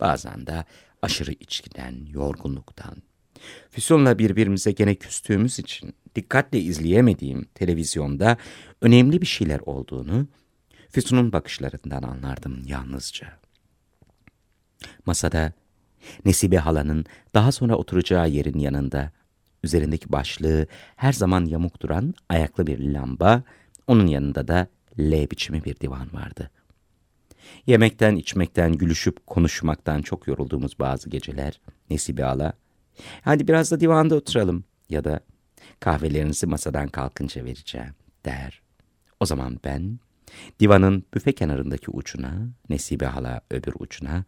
Bazen 0.00 0.46
de 0.46 0.64
aşırı 1.02 1.32
içkiden, 1.32 2.06
yorgunluktan, 2.10 2.96
Füsun'la 3.70 4.18
birbirimize 4.18 4.72
gene 4.72 4.94
küstüğümüz 4.94 5.58
için 5.58 5.94
dikkatle 6.14 6.60
izleyemediğim 6.60 7.44
televizyonda 7.54 8.36
önemli 8.80 9.20
bir 9.20 9.26
şeyler 9.26 9.60
olduğunu 9.60 10.28
Füsun'un 10.90 11.32
bakışlarından 11.32 12.02
anlardım 12.02 12.62
yalnızca. 12.66 13.38
Masada 15.06 15.52
Nesibe 16.24 16.58
halanın 16.58 17.04
daha 17.34 17.52
sonra 17.52 17.76
oturacağı 17.76 18.28
yerin 18.28 18.58
yanında 18.58 19.12
üzerindeki 19.62 20.12
başlığı 20.12 20.66
her 20.96 21.12
zaman 21.12 21.44
yamuk 21.44 21.82
duran 21.82 22.14
ayaklı 22.28 22.66
bir 22.66 22.78
lamba, 22.78 23.42
onun 23.86 24.06
yanında 24.06 24.48
da 24.48 24.66
L 24.98 25.30
biçimi 25.30 25.64
bir 25.64 25.76
divan 25.76 26.12
vardı. 26.12 26.50
Yemekten, 27.66 28.16
içmekten, 28.16 28.72
gülüşüp 28.72 29.26
konuşmaktan 29.26 30.02
çok 30.02 30.28
yorulduğumuz 30.28 30.78
bazı 30.78 31.10
geceler 31.10 31.60
Nesibe 31.90 32.22
hala 32.22 32.52
Hadi 33.22 33.48
biraz 33.48 33.70
da 33.70 33.80
divanda 33.80 34.14
oturalım 34.14 34.64
ya 34.90 35.04
da 35.04 35.20
kahvelerinizi 35.80 36.46
masadan 36.46 36.88
kalkınca 36.88 37.44
vereceğim 37.44 37.94
der. 38.24 38.62
O 39.20 39.26
zaman 39.26 39.60
ben 39.64 39.98
divanın 40.60 41.04
büfe 41.14 41.32
kenarındaki 41.32 41.90
ucuna, 41.90 42.48
Nesibe 42.68 43.06
hala 43.06 43.40
öbür 43.50 43.72
ucuna, 43.78 44.24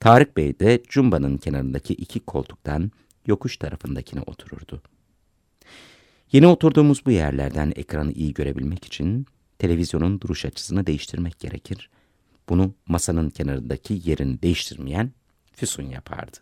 Tarık 0.00 0.36
Bey 0.36 0.60
de 0.60 0.82
cumbanın 0.88 1.36
kenarındaki 1.36 1.94
iki 1.94 2.20
koltuktan 2.20 2.90
yokuş 3.26 3.56
tarafındakine 3.56 4.20
otururdu. 4.20 4.82
Yeni 6.32 6.46
oturduğumuz 6.46 7.06
bu 7.06 7.10
yerlerden 7.10 7.72
ekranı 7.76 8.12
iyi 8.12 8.34
görebilmek 8.34 8.84
için 8.84 9.26
televizyonun 9.58 10.20
duruş 10.20 10.44
açısını 10.44 10.86
değiştirmek 10.86 11.38
gerekir. 11.38 11.90
Bunu 12.48 12.74
masanın 12.86 13.30
kenarındaki 13.30 14.00
yerini 14.04 14.42
değiştirmeyen 14.42 15.12
Füsun 15.52 15.82
yapardı. 15.82 16.36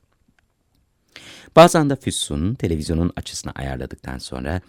Bazen 1.56 1.90
de 1.90 1.96
Füsun 1.96 2.54
televizyonun 2.54 3.12
açısını 3.16 3.52
ayarladıktan 3.52 4.18
sonra 4.18 4.60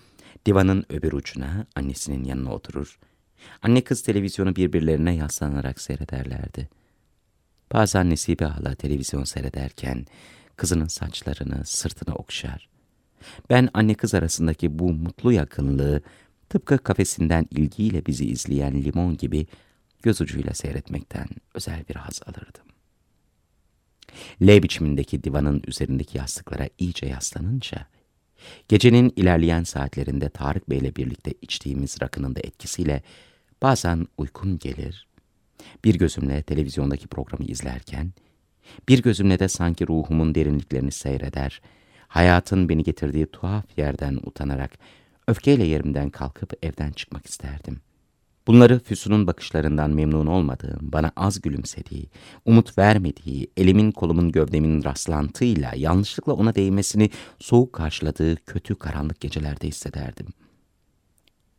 divanın 0.45 0.85
öbür 0.89 1.13
ucuna 1.13 1.65
annesinin 1.75 2.23
yanına 2.23 2.53
oturur. 2.53 2.99
Anne 3.61 3.81
kız 3.81 4.01
televizyonu 4.01 4.55
birbirlerine 4.55 5.15
yaslanarak 5.15 5.81
seyrederlerdi. 5.81 6.69
Bazen 7.73 8.09
Nesibe 8.09 8.45
hala 8.45 8.75
televizyon 8.75 9.23
seyrederken 9.23 10.05
kızının 10.57 10.87
saçlarını, 10.87 11.65
sırtını 11.65 12.15
okşar. 12.15 12.69
Ben 13.49 13.69
anne 13.73 13.93
kız 13.93 14.13
arasındaki 14.13 14.79
bu 14.79 14.93
mutlu 14.93 15.31
yakınlığı 15.31 16.01
tıpkı 16.49 16.77
kafesinden 16.77 17.47
ilgiyle 17.51 18.05
bizi 18.05 18.25
izleyen 18.25 18.83
limon 18.83 19.17
gibi 19.17 19.47
göz 20.03 20.21
ucuyla 20.21 20.53
seyretmekten 20.53 21.27
özel 21.53 21.87
bir 21.89 21.95
haz 21.95 22.21
alırdım. 22.25 22.72
L 24.41 24.63
biçimindeki 24.63 25.23
divanın 25.23 25.63
üzerindeki 25.67 26.17
yastıklara 26.17 26.69
iyice 26.77 27.05
yaslanınca, 27.05 27.87
gecenin 28.67 29.13
ilerleyen 29.15 29.63
saatlerinde 29.63 30.29
Tarık 30.29 30.69
Bey'le 30.69 30.95
birlikte 30.95 31.33
içtiğimiz 31.41 31.97
rakının 32.01 32.35
da 32.35 32.39
etkisiyle 32.39 33.01
bazen 33.61 34.07
uykum 34.17 34.57
gelir, 34.57 35.07
bir 35.83 35.95
gözümle 35.95 36.41
televizyondaki 36.41 37.07
programı 37.07 37.45
izlerken, 37.45 38.13
bir 38.89 39.01
gözümle 39.01 39.39
de 39.39 39.47
sanki 39.47 39.87
ruhumun 39.87 40.35
derinliklerini 40.35 40.91
seyreder, 40.91 41.61
hayatın 42.07 42.69
beni 42.69 42.83
getirdiği 42.83 43.25
tuhaf 43.25 43.65
yerden 43.77 44.19
utanarak 44.23 44.71
öfkeyle 45.27 45.63
yerimden 45.63 46.09
kalkıp 46.09 46.65
evden 46.65 46.91
çıkmak 46.91 47.25
isterdim.'' 47.25 47.92
Bunları 48.47 48.79
Füsun'un 48.79 49.27
bakışlarından 49.27 49.91
memnun 49.91 50.27
olmadığım, 50.27 50.79
bana 50.81 51.11
az 51.15 51.41
gülümsediği, 51.41 52.09
umut 52.45 52.77
vermediği, 52.77 53.51
elimin 53.57 53.91
kolumun 53.91 54.31
gövdemin 54.31 54.83
rastlantıyla 54.83 55.71
yanlışlıkla 55.75 56.33
ona 56.33 56.55
değmesini 56.55 57.09
soğuk 57.39 57.73
karşıladığı 57.73 58.35
kötü 58.35 58.75
karanlık 58.75 59.21
gecelerde 59.21 59.67
hissederdim. 59.67 60.27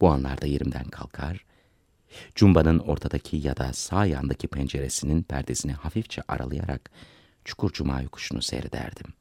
Bu 0.01 0.09
anlarda 0.09 0.47
yerimden 0.47 0.85
kalkar, 0.85 1.45
cumbanın 2.35 2.79
ortadaki 2.79 3.37
ya 3.37 3.57
da 3.57 3.73
sağ 3.73 4.07
yandaki 4.07 4.49
penceresinin 4.49 5.23
perdesini 5.23 5.73
hafifçe 5.73 6.23
aralayarak 6.29 6.91
çukur 7.45 7.73
cuma 7.73 8.01
yokuşunu 8.01 8.43
seyrederdim. 8.43 9.13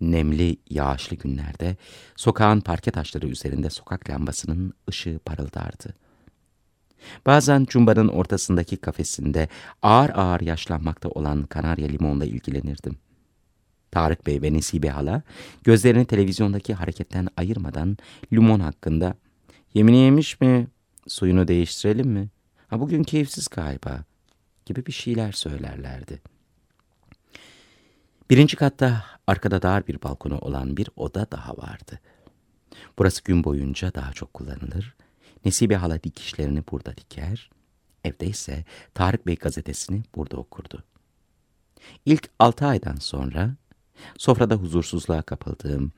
Nemli, 0.00 0.56
yağışlı 0.70 1.16
günlerde 1.16 1.76
sokağın 2.16 2.60
parke 2.60 2.90
taşları 2.90 3.28
üzerinde 3.28 3.70
sokak 3.70 4.10
lambasının 4.10 4.72
ışığı 4.88 5.20
parıldardı. 5.24 5.94
Bazen 7.26 7.64
Cumba'nın 7.64 8.08
ortasındaki 8.08 8.76
kafesinde 8.76 9.48
ağır 9.82 10.10
ağır 10.10 10.40
yaşlanmakta 10.40 11.08
olan 11.08 11.42
Kanarya 11.42 11.88
limonla 11.88 12.24
ilgilenirdim. 12.24 12.96
Tarık 13.90 14.26
Bey 14.26 14.42
ve 14.42 14.52
Nesibe 14.52 14.88
Hala 14.88 15.22
gözlerini 15.64 16.04
televizyondaki 16.04 16.74
hareketten 16.74 17.28
ayırmadan 17.36 17.96
limon 18.32 18.60
hakkında 18.60 19.14
''Yemini 19.74 19.96
yemiş 19.96 20.40
mi? 20.40 20.66
Suyunu 21.08 21.48
değiştirelim 21.48 22.08
mi? 22.08 22.28
Ha, 22.68 22.80
bugün 22.80 23.02
keyifsiz 23.02 23.48
galiba.'' 23.48 24.04
gibi 24.68 24.86
bir 24.86 24.92
şeyler 24.92 25.32
söylerlerdi. 25.32 26.20
Birinci 28.30 28.56
katta 28.56 29.04
arkada 29.26 29.62
dar 29.62 29.86
bir 29.86 30.02
balkonu 30.02 30.38
olan 30.38 30.76
bir 30.76 30.88
oda 30.96 31.26
daha 31.30 31.56
vardı. 31.56 32.00
Burası 32.98 33.24
gün 33.24 33.44
boyunca 33.44 33.94
daha 33.94 34.12
çok 34.12 34.34
kullanılır. 34.34 34.96
Nesibe 35.48 35.76
hala 35.76 36.02
dikişlerini 36.02 36.62
burada 36.70 36.96
diker, 36.96 37.50
evde 38.04 38.26
ise 38.26 38.64
Tarık 38.94 39.26
Bey 39.26 39.36
gazetesini 39.36 40.02
burada 40.14 40.36
okurdu. 40.36 40.84
İlk 42.06 42.30
altı 42.38 42.66
aydan 42.66 42.96
sonra 42.96 43.56
sofrada 44.18 44.54
huzursuzluğa 44.54 45.22
kapıldığım, 45.22 45.92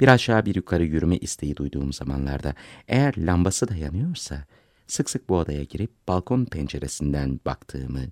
bir 0.00 0.08
aşağı 0.08 0.46
bir 0.46 0.54
yukarı 0.54 0.84
yürüme 0.84 1.16
isteği 1.16 1.56
duyduğum 1.56 1.92
zamanlarda 1.92 2.54
eğer 2.88 3.14
lambası 3.18 3.68
da 3.68 3.76
yanıyorsa 3.76 4.44
sık 4.86 5.10
sık 5.10 5.28
bu 5.28 5.38
odaya 5.38 5.62
girip 5.62 6.08
balkon 6.08 6.44
penceresinden 6.44 7.40
baktığımı, 7.46 8.04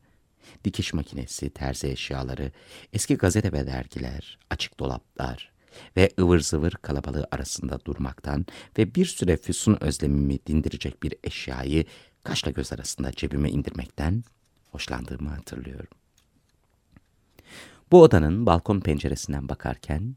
dikiş 0.64 0.92
makinesi, 0.92 1.50
terzi 1.50 1.88
eşyaları, 1.88 2.52
eski 2.92 3.16
gazete 3.16 3.52
ve 3.52 3.66
dergiler, 3.66 4.38
açık 4.50 4.80
dolaplar 4.80 5.53
ve 5.96 6.10
ıvır 6.20 6.40
zıvır 6.40 6.72
kalabalığı 6.72 7.26
arasında 7.30 7.84
durmaktan 7.84 8.46
ve 8.78 8.94
bir 8.94 9.04
süre 9.04 9.36
füsun 9.36 9.78
özlemimi 9.80 10.38
dindirecek 10.46 11.02
bir 11.02 11.14
eşyayı 11.24 11.84
kaşla 12.24 12.50
göz 12.50 12.72
arasında 12.72 13.12
cebime 13.12 13.50
indirmekten 13.50 14.24
hoşlandığımı 14.70 15.28
hatırlıyorum. 15.28 15.86
Bu 17.92 18.02
odanın 18.02 18.46
balkon 18.46 18.80
penceresinden 18.80 19.48
bakarken 19.48 20.16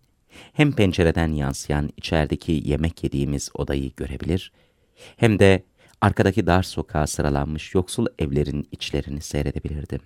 hem 0.53 0.71
pencereden 0.71 1.33
yansıyan 1.33 1.89
içerideki 1.97 2.61
yemek 2.65 3.03
yediğimiz 3.03 3.49
odayı 3.53 3.91
görebilir 3.95 4.51
hem 5.17 5.39
de 5.39 5.63
arkadaki 6.01 6.47
dar 6.47 6.63
sokağa 6.63 7.07
sıralanmış 7.07 7.75
yoksul 7.75 8.05
evlerin 8.19 8.67
içlerini 8.71 9.21
seyredebilirdim. 9.21 10.01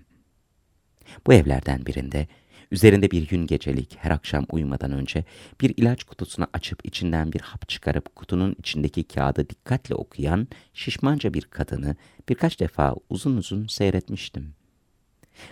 Bu 1.28 1.34
evlerden 1.34 1.86
birinde 1.86 2.28
üzerinde 2.72 3.12
bir 3.12 3.28
gün 3.28 3.48
gecelik 3.48 3.98
her 4.00 4.12
akşam 4.12 4.46
uyumadan 4.52 4.92
önce 4.92 5.24
bir 5.62 5.74
ilaç 5.78 6.04
kutusunu 6.04 6.48
açıp 6.54 6.86
içinden 6.86 7.34
bir 7.34 7.42
hap 7.42 7.70
çıkarıp 7.70 8.16
kutunun 8.16 8.56
içindeki 8.60 9.04
kağıdı 9.04 9.50
dikkatle 9.50 9.96
okuyan 9.96 10.48
şişmanca 10.74 11.34
bir 11.34 11.42
kadını 11.42 11.96
birkaç 12.30 12.60
defa 12.60 12.96
uzun 13.10 13.38
uzun 13.38 13.68
seyretmiştim. 13.68 14.54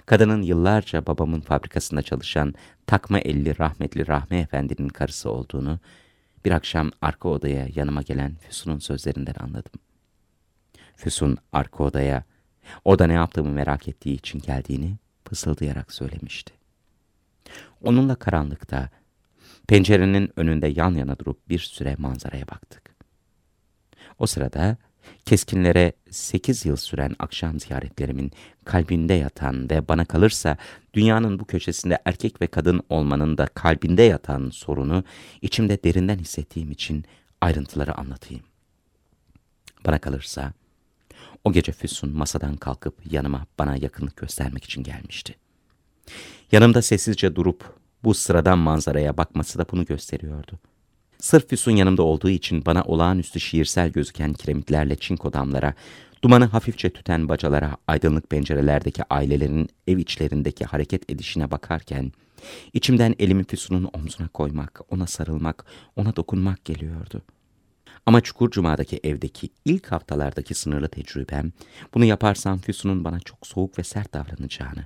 Kadının 0.06 0.42
yıllarca 0.42 1.06
babamın 1.06 1.42
fabrikasında 1.42 2.02
çalışan 2.02 2.54
takma 2.88 3.20
elli 3.20 3.60
rahmetli 3.60 4.08
Rahmi 4.08 4.38
Efendi'nin 4.38 4.90
karısı 4.90 5.32
olduğunu 5.32 5.80
bir 6.46 6.52
akşam 6.52 6.92
arka 7.02 7.30
odaya 7.30 7.68
yanıma 7.76 8.02
gelen 8.02 8.36
Füsun'un 8.36 8.80
sözlerinden 8.80 9.36
anladım. 9.40 9.82
Füsun 10.96 11.38
arka 11.52 11.84
odaya, 11.84 12.24
oda 12.86 13.08
ne 13.08 13.14
yaptığımı 13.14 13.52
merak 13.52 13.88
ettiği 13.88 14.14
için 14.14 14.40
geldiğini 14.40 14.96
fısıldayarak 15.26 15.94
söylemişti. 15.94 16.59
Onunla 17.82 18.16
karanlıkta, 18.16 18.90
pencerenin 19.68 20.32
önünde 20.36 20.68
yan 20.68 20.96
yana 20.96 21.20
durup 21.20 21.50
bir 21.50 21.60
süre 21.60 21.96
manzaraya 21.98 22.48
baktık. 22.48 22.96
O 24.20 24.28
sırada 24.28 24.78
keskinlere 25.26 25.94
sekiz 26.10 26.66
yıl 26.66 26.76
süren 26.76 27.16
akşam 27.20 27.60
ziyaretlerimin 27.60 28.32
kalbinde 28.66 29.14
yatan 29.14 29.70
ve 29.70 29.88
bana 29.88 30.06
kalırsa 30.06 30.58
dünyanın 30.94 31.40
bu 31.40 31.46
köşesinde 31.46 32.00
erkek 32.06 32.42
ve 32.42 32.48
kadın 32.48 32.82
olmanın 32.90 33.38
da 33.38 33.46
kalbinde 33.46 34.04
yatan 34.04 34.50
sorunu 34.50 35.04
içimde 35.42 35.84
derinden 35.84 36.18
hissettiğim 36.18 36.72
için 36.72 37.06
ayrıntıları 37.42 37.98
anlatayım. 37.98 38.44
Bana 39.86 40.00
kalırsa 40.00 40.54
o 41.44 41.52
gece 41.52 41.72
Füsun 41.72 42.18
masadan 42.18 42.56
kalkıp 42.56 43.14
yanıma 43.14 43.46
bana 43.60 43.76
yakınlık 43.76 44.18
göstermek 44.18 44.64
için 44.64 44.84
gelmişti. 44.84 45.36
Yanımda 46.52 46.82
sessizce 46.82 47.36
durup 47.36 47.64
bu 48.04 48.14
sıradan 48.14 48.60
manzaraya 48.60 49.18
bakması 49.18 49.60
da 49.60 49.66
bunu 49.72 49.86
gösteriyordu. 49.86 50.60
Sırf 51.18 51.50
Füsun 51.50 51.72
yanımda 51.72 52.04
olduğu 52.04 52.30
için 52.30 52.66
bana 52.66 52.84
olağanüstü 52.84 53.40
şiirsel 53.40 53.90
gözüken 53.90 54.34
kiremitlerle 54.34 54.96
çinko 54.96 55.34
damlara, 55.34 55.74
dumanı 56.24 56.46
hafifçe 56.46 56.90
tüten 56.90 57.30
bacalara, 57.30 57.78
aydınlık 57.88 58.30
pencerelerdeki 58.30 59.04
ailelerin 59.10 59.70
ev 59.88 59.98
içlerindeki 59.98 60.66
hareket 60.66 61.12
edişine 61.12 61.52
bakarken, 61.52 62.12
içimden 62.74 63.16
elimi 63.20 63.44
Füsun'un 63.44 63.90
omzuna 63.94 64.28
koymak, 64.28 64.82
ona 64.90 65.08
sarılmak, 65.08 65.66
ona 65.96 66.16
dokunmak 66.16 66.66
geliyordu.'' 66.66 67.22
Ama 68.06 68.22
Çukurcuma'daki 68.22 69.00
evdeki 69.04 69.50
ilk 69.66 69.92
haftalardaki 69.92 70.54
sınırlı 70.54 70.88
tecrübem, 70.88 71.52
bunu 71.94 72.06
yaparsam 72.06 72.58
Füsun'un 72.58 73.04
bana 73.04 73.20
çok 73.20 73.48
soğuk 73.48 73.80
ve 73.80 73.84
sert 73.84 74.14
davranacağını, 74.14 74.86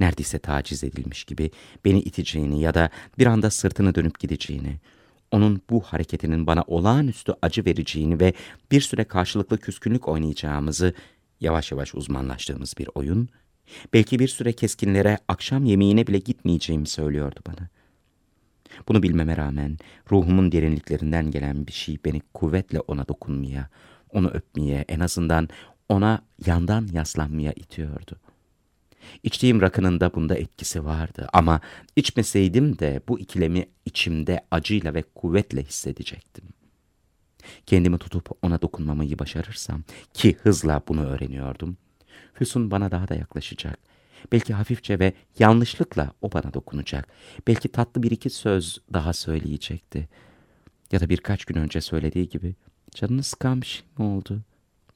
neredeyse 0.00 0.38
taciz 0.38 0.84
edilmiş 0.84 1.24
gibi 1.24 1.50
beni 1.84 2.00
iteceğini 2.00 2.60
ya 2.60 2.74
da 2.74 2.90
bir 3.18 3.26
anda 3.26 3.50
sırtını 3.50 3.94
dönüp 3.94 4.18
gideceğini, 4.20 4.80
onun 5.30 5.62
bu 5.70 5.80
hareketinin 5.80 6.46
bana 6.46 6.62
olağanüstü 6.66 7.34
acı 7.42 7.64
vereceğini 7.64 8.20
ve 8.20 8.32
bir 8.70 8.80
süre 8.80 9.04
karşılıklı 9.04 9.58
küskünlük 9.58 10.08
oynayacağımızı, 10.08 10.94
yavaş 11.40 11.72
yavaş 11.72 11.94
uzmanlaştığımız 11.94 12.74
bir 12.78 12.88
oyun, 12.94 13.28
belki 13.92 14.18
bir 14.18 14.28
süre 14.28 14.52
keskinlere 14.52 15.18
akşam 15.28 15.64
yemeğine 15.64 16.06
bile 16.06 16.18
gitmeyeceğimi 16.18 16.86
söylüyordu 16.86 17.40
bana.'' 17.46 17.82
Bunu 18.88 19.02
bilmeme 19.02 19.36
rağmen 19.36 19.78
ruhumun 20.10 20.52
derinliklerinden 20.52 21.30
gelen 21.30 21.66
bir 21.66 21.72
şey 21.72 21.98
beni 22.04 22.20
kuvvetle 22.34 22.80
ona 22.80 23.08
dokunmaya, 23.08 23.68
onu 24.10 24.28
öpmeye, 24.28 24.84
en 24.88 25.00
azından 25.00 25.48
ona 25.88 26.22
yandan 26.46 26.88
yaslanmaya 26.92 27.52
itiyordu. 27.52 28.20
İçtiğim 29.22 29.60
rakının 29.60 30.00
da 30.00 30.14
bunda 30.14 30.34
etkisi 30.34 30.84
vardı 30.84 31.28
ama 31.32 31.60
içmeseydim 31.96 32.78
de 32.78 33.00
bu 33.08 33.18
ikilemi 33.20 33.66
içimde 33.86 34.40
acıyla 34.50 34.94
ve 34.94 35.02
kuvvetle 35.02 35.62
hissedecektim. 35.62 36.44
Kendimi 37.66 37.98
tutup 37.98 38.30
ona 38.42 38.62
dokunmamayı 38.62 39.18
başarırsam 39.18 39.82
ki 40.14 40.36
hızla 40.42 40.82
bunu 40.88 41.04
öğreniyordum, 41.04 41.76
Füsun 42.34 42.70
bana 42.70 42.90
daha 42.90 43.08
da 43.08 43.14
yaklaşacak 43.14 43.78
Belki 44.32 44.54
hafifçe 44.54 44.98
ve 44.98 45.12
yanlışlıkla 45.38 46.12
o 46.22 46.32
bana 46.32 46.54
dokunacak. 46.54 47.08
Belki 47.46 47.68
tatlı 47.68 48.02
bir 48.02 48.10
iki 48.10 48.30
söz 48.30 48.78
daha 48.92 49.12
söyleyecekti. 49.12 50.08
Ya 50.92 51.00
da 51.00 51.08
birkaç 51.08 51.44
gün 51.44 51.56
önce 51.56 51.80
söylediği 51.80 52.28
gibi 52.28 52.54
canını 52.94 53.22
sıkan 53.22 53.60
bir 53.60 53.66
şey 53.66 53.82
mi 53.98 54.04
oldu 54.04 54.40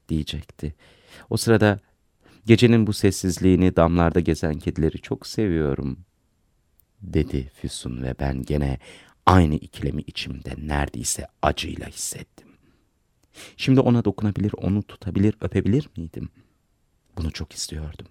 diyecekti. 0.09 0.75
O 1.31 1.37
sırada 1.37 1.81
gecenin 2.47 2.87
bu 2.87 2.93
sessizliğini 2.93 3.77
damlarda 3.77 4.21
gezen 4.21 4.59
kedileri 4.59 4.99
çok 4.99 5.27
seviyorum 5.27 5.99
dedi 7.03 7.51
Füsun 7.55 8.03
ve 8.03 8.15
ben 8.21 8.43
gene 8.43 8.79
aynı 9.27 9.55
ikilemi 9.55 10.03
içimde 10.03 10.55
neredeyse 10.59 11.27
acıyla 11.43 11.87
hissettim. 11.87 12.49
Şimdi 13.57 13.81
ona 13.81 14.05
dokunabilir, 14.05 14.53
onu 14.57 14.83
tutabilir, 14.83 15.35
öpebilir 15.41 15.89
miydim? 15.97 16.29
Bunu 17.17 17.31
çok 17.31 17.53
istiyordum. 17.53 18.07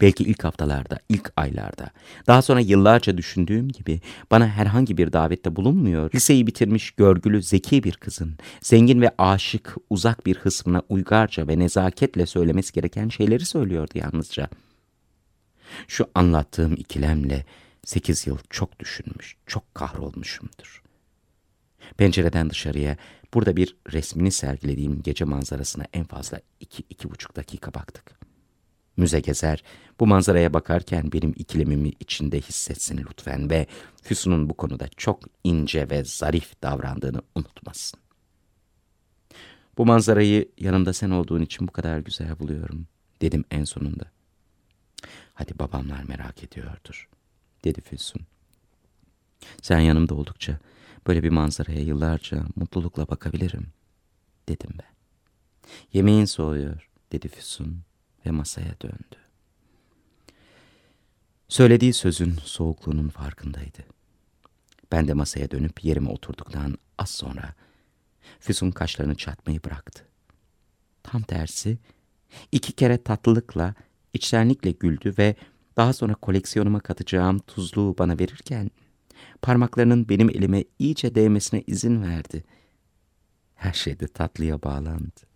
Belki 0.00 0.24
ilk 0.24 0.44
haftalarda, 0.44 0.98
ilk 1.08 1.32
aylarda, 1.36 1.90
daha 2.26 2.42
sonra 2.42 2.60
yıllarca 2.60 3.18
düşündüğüm 3.18 3.68
gibi 3.68 4.00
bana 4.30 4.48
herhangi 4.48 4.98
bir 4.98 5.12
davette 5.12 5.56
bulunmuyor. 5.56 6.10
Liseyi 6.14 6.46
bitirmiş 6.46 6.90
görgülü, 6.90 7.42
zeki 7.42 7.84
bir 7.84 7.92
kızın, 7.92 8.36
zengin 8.60 9.00
ve 9.00 9.10
aşık, 9.18 9.76
uzak 9.90 10.26
bir 10.26 10.36
hısmına 10.36 10.82
uygarca 10.88 11.48
ve 11.48 11.58
nezaketle 11.58 12.26
söylemesi 12.26 12.72
gereken 12.72 13.08
şeyleri 13.08 13.44
söylüyordu 13.44 13.92
yalnızca. 13.94 14.48
Şu 15.88 16.06
anlattığım 16.14 16.72
ikilemle 16.72 17.44
sekiz 17.84 18.26
yıl 18.26 18.38
çok 18.50 18.80
düşünmüş, 18.80 19.36
çok 19.46 19.74
kahrolmuşumdur. 19.74 20.82
Pencereden 21.96 22.50
dışarıya, 22.50 22.96
burada 23.34 23.56
bir 23.56 23.76
resmini 23.92 24.30
sergilediğim 24.30 25.02
gece 25.02 25.24
manzarasına 25.24 25.84
en 25.92 26.04
fazla 26.04 26.40
iki, 26.60 26.82
iki 26.90 27.10
buçuk 27.10 27.36
dakika 27.36 27.74
baktık. 27.74 28.25
Müze 28.96 29.20
gezer, 29.20 29.62
bu 30.00 30.06
manzaraya 30.06 30.54
bakarken 30.54 31.12
benim 31.12 31.34
ikilemimi 31.36 31.92
içinde 32.00 32.40
hissetsin 32.40 33.06
lütfen 33.10 33.50
ve 33.50 33.66
Füsun'un 34.02 34.48
bu 34.48 34.54
konuda 34.54 34.88
çok 34.96 35.20
ince 35.44 35.90
ve 35.90 36.04
zarif 36.04 36.62
davrandığını 36.62 37.22
unutmasın. 37.34 38.00
Bu 39.78 39.86
manzarayı 39.86 40.48
yanımda 40.58 40.92
sen 40.92 41.10
olduğun 41.10 41.42
için 41.42 41.68
bu 41.68 41.72
kadar 41.72 41.98
güzel 41.98 42.38
buluyorum, 42.38 42.86
dedim 43.20 43.44
en 43.50 43.64
sonunda. 43.64 44.04
Hadi 45.34 45.58
babamlar 45.58 46.02
merak 46.02 46.44
ediyordur, 46.44 47.08
dedi 47.64 47.80
Füsun. 47.80 48.22
Sen 49.62 49.80
yanımda 49.80 50.14
oldukça 50.14 50.58
böyle 51.06 51.22
bir 51.22 51.30
manzaraya 51.30 51.80
yıllarca 51.80 52.44
mutlulukla 52.56 53.08
bakabilirim, 53.08 53.66
dedim 54.48 54.70
ben. 54.78 54.96
Yemeğin 55.92 56.24
soğuyor. 56.24 56.90
dedi 57.12 57.28
Füsun 57.28 57.82
ve 58.26 58.30
masaya 58.30 58.80
döndü. 58.82 59.16
Söylediği 61.48 61.92
sözün 61.92 62.34
soğukluğunun 62.44 63.08
farkındaydı. 63.08 63.78
Ben 64.92 65.08
de 65.08 65.14
masaya 65.14 65.50
dönüp 65.50 65.84
yerime 65.84 66.10
oturduktan 66.10 66.78
az 66.98 67.10
sonra 67.10 67.54
Füsun 68.40 68.70
kaşlarını 68.70 69.14
çatmayı 69.14 69.64
bıraktı. 69.64 70.04
Tam 71.02 71.22
tersi 71.22 71.78
iki 72.52 72.72
kere 72.72 73.02
tatlılıkla, 73.02 73.74
içtenlikle 74.12 74.70
güldü 74.70 75.14
ve 75.18 75.34
daha 75.76 75.92
sonra 75.92 76.14
koleksiyonuma 76.14 76.80
katacağım 76.80 77.38
tuzluğu 77.38 77.94
bana 77.98 78.18
verirken 78.18 78.70
parmaklarının 79.42 80.08
benim 80.08 80.30
elime 80.30 80.64
iyice 80.78 81.14
değmesine 81.14 81.62
izin 81.66 82.02
verdi. 82.02 82.44
Her 83.54 83.72
şey 83.72 84.00
de 84.00 84.08
tatlıya 84.08 84.62
bağlandı. 84.62 85.35